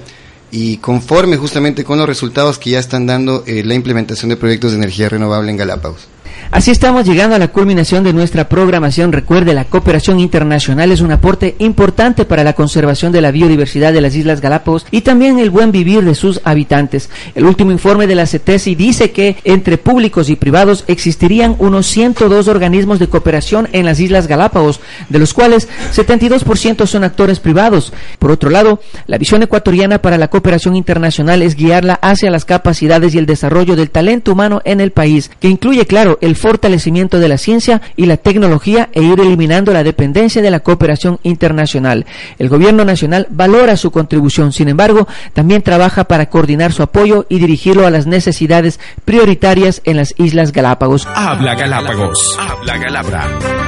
y 0.51 0.79
conforme 0.79 1.37
justamente 1.37 1.85
con 1.85 1.99
los 1.99 2.07
resultados 2.07 2.59
que 2.59 2.71
ya 2.71 2.79
están 2.79 3.07
dando 3.07 3.45
eh, 3.47 3.63
la 3.65 3.75
implementación 3.75 4.31
de 4.31 4.37
proyectos 4.37 4.73
de 4.73 4.79
energía 4.79 5.09
renovable 5.09 5.51
en 5.51 5.59
Galápagos. 5.59 6.09
Así 6.51 6.71
estamos 6.71 7.07
llegando 7.07 7.37
a 7.37 7.39
la 7.39 7.49
culminación 7.49 8.05
de 8.05 8.15
nuestra 8.15 8.49
programación. 8.49 9.13
Recuerde, 9.13 9.53
la 9.53 9.67
cooperación 9.67 10.19
internacional 10.19 10.91
es 10.91 11.03
un 11.03 11.13
aporte 11.13 11.57
importante 11.59 12.25
para 12.25 12.43
la 12.43 12.55
conservación 12.55 13.13
de 13.13 13.21
la 13.21 13.31
biodiversidad 13.31 13.93
de 13.93 14.01
las 14.01 14.15
Islas 14.15 14.41
Galápagos 14.41 14.87
y 14.91 15.03
también 15.03 15.39
el 15.39 15.51
buen 15.51 15.73
vivir 15.73 16.03
de 16.05 16.15
sus 16.15 16.41
habitantes. 16.45 17.11
El 17.35 17.45
último 17.45 17.71
informe 17.71 18.07
de 18.07 18.15
la 18.15 18.27
CETESI 18.27 18.75
dice 18.77 19.11
que 19.11 19.37
entre 19.45 19.77
públicos 19.77 20.31
y 20.31 20.37
privados 20.37 20.85
existirían 20.87 21.55
unos 21.59 21.87
102 21.89 22.49
organismos 22.49 22.99
de 22.99 23.09
cooperación 23.09 23.69
en 23.73 23.85
las 23.85 24.01
Islas 24.01 24.27
Galápagos, 24.27 24.81
de 25.11 25.19
los 25.19 25.35
cuales 25.35 25.69
72% 25.95 26.87
son 26.87 27.05
actores 27.05 27.41
privados. 27.41 27.93
Por 28.19 28.31
otro 28.31 28.49
lado, 28.49 28.81
la 29.07 29.19
visión 29.19 29.43
ecuatoriana 29.43 30.01
para 30.01 30.17
la 30.17 30.29
cooperación 30.29 30.77
internacional 30.77 31.43
es 31.43 31.57
guiarla 31.57 31.99
hacia 32.01 32.31
las 32.31 32.47
capacidades 32.47 33.15
y 33.15 33.19
el 33.19 33.27
desarrollo 33.27 33.77
del 33.77 33.91
talento 33.91 34.33
humano 34.33 34.63
en 34.65 34.81
el 34.81 34.93
país, 34.93 35.31
que 35.41 35.49
incluye, 35.49 35.85
claro, 35.85 36.17
el 36.23 36.38
fortalecimiento 36.39 37.19
de 37.19 37.29
la 37.29 37.39
ciencia 37.39 37.83
y 37.97 38.07
la 38.07 38.17
tecnología 38.17 38.89
e 38.93 39.03
ir 39.03 39.21
eliminando 39.21 39.73
la 39.73 39.85
dependencia 39.85 40.41
de 40.41 40.51
la 40.51 40.61
cooperación 40.61 41.19
internacional. 41.23 42.07
El 42.39 42.49
gobierno 42.49 42.85
nacional 42.85 43.27
valora 43.31 43.77
su 43.77 43.91
contribución, 43.91 44.53
sin 44.53 44.69
embargo, 44.69 45.07
también 45.33 45.63
trabaja 45.63 46.05
para 46.05 46.31
coordinar 46.31 46.73
su 46.73 46.83
apoyo 46.83 47.27
y 47.29 47.39
dirigirlo 47.39 47.87
a 47.87 47.91
las 47.91 48.07
necesidades 48.07 48.81
prioritarias 49.05 49.83
en 49.85 49.97
las 49.97 50.15
Islas 50.17 50.53
Galápagos. 50.53 51.07
Habla 51.15 51.55
Galápagos. 51.55 52.39
Habla 52.39 52.79
Galabra. 52.79 53.68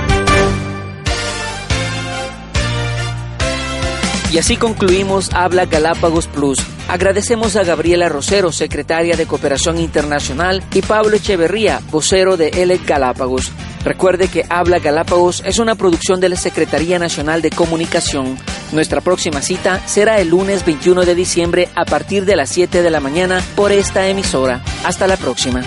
Y 4.32 4.38
así 4.38 4.56
concluimos 4.56 5.30
Habla 5.34 5.66
Galápagos 5.66 6.28
Plus. 6.28 6.60
Agradecemos 6.88 7.56
a 7.56 7.64
Gabriela 7.64 8.08
Rosero, 8.08 8.52
secretaria 8.52 9.16
de 9.16 9.26
Cooperación 9.26 9.78
Internacional, 9.78 10.62
y 10.72 10.82
Pablo 10.82 11.16
Echeverría, 11.16 11.80
vocero 11.90 12.36
de 12.36 12.48
ELEC 12.48 12.86
Galápagos. 12.86 13.50
Recuerde 13.84 14.28
que 14.28 14.46
Habla 14.48 14.78
Galápagos 14.78 15.42
es 15.44 15.58
una 15.58 15.74
producción 15.74 16.20
de 16.20 16.28
la 16.28 16.36
Secretaría 16.36 17.00
Nacional 17.00 17.42
de 17.42 17.50
Comunicación. 17.50 18.38
Nuestra 18.70 19.00
próxima 19.00 19.42
cita 19.42 19.80
será 19.86 20.20
el 20.20 20.28
lunes 20.28 20.64
21 20.64 21.04
de 21.04 21.14
diciembre 21.16 21.68
a 21.74 21.84
partir 21.84 22.24
de 22.24 22.36
las 22.36 22.50
7 22.50 22.82
de 22.82 22.90
la 22.90 23.00
mañana 23.00 23.42
por 23.56 23.72
esta 23.72 24.06
emisora. 24.06 24.62
Hasta 24.84 25.08
la 25.08 25.16
próxima. 25.16 25.62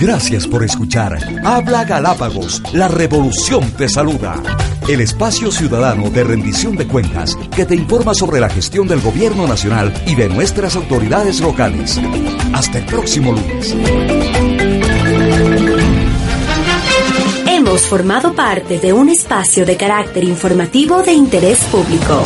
Gracias 0.00 0.46
por 0.46 0.64
escuchar 0.64 1.16
Habla 1.44 1.84
Galápagos, 1.84 2.60
la 2.74 2.88
revolución 2.88 3.70
te 3.72 3.88
saluda. 3.88 4.42
El 4.88 5.00
espacio 5.00 5.50
ciudadano 5.52 6.10
de 6.10 6.24
rendición 6.24 6.76
de 6.76 6.86
cuentas 6.86 7.36
que 7.54 7.64
te 7.64 7.74
informa 7.74 8.14
sobre 8.14 8.40
la 8.40 8.48
gestión 8.48 8.88
del 8.88 9.00
gobierno 9.00 9.46
nacional 9.46 9.92
y 10.06 10.14
de 10.16 10.28
nuestras 10.28 10.74
autoridades 10.76 11.40
locales. 11.40 12.00
Hasta 12.52 12.78
el 12.78 12.84
próximo 12.86 13.32
lunes. 13.32 13.76
Hemos 17.46 17.82
formado 17.82 18.34
parte 18.34 18.80
de 18.80 18.92
un 18.92 19.08
espacio 19.08 19.64
de 19.64 19.76
carácter 19.76 20.24
informativo 20.24 21.02
de 21.02 21.12
interés 21.12 21.60
público. 21.70 22.24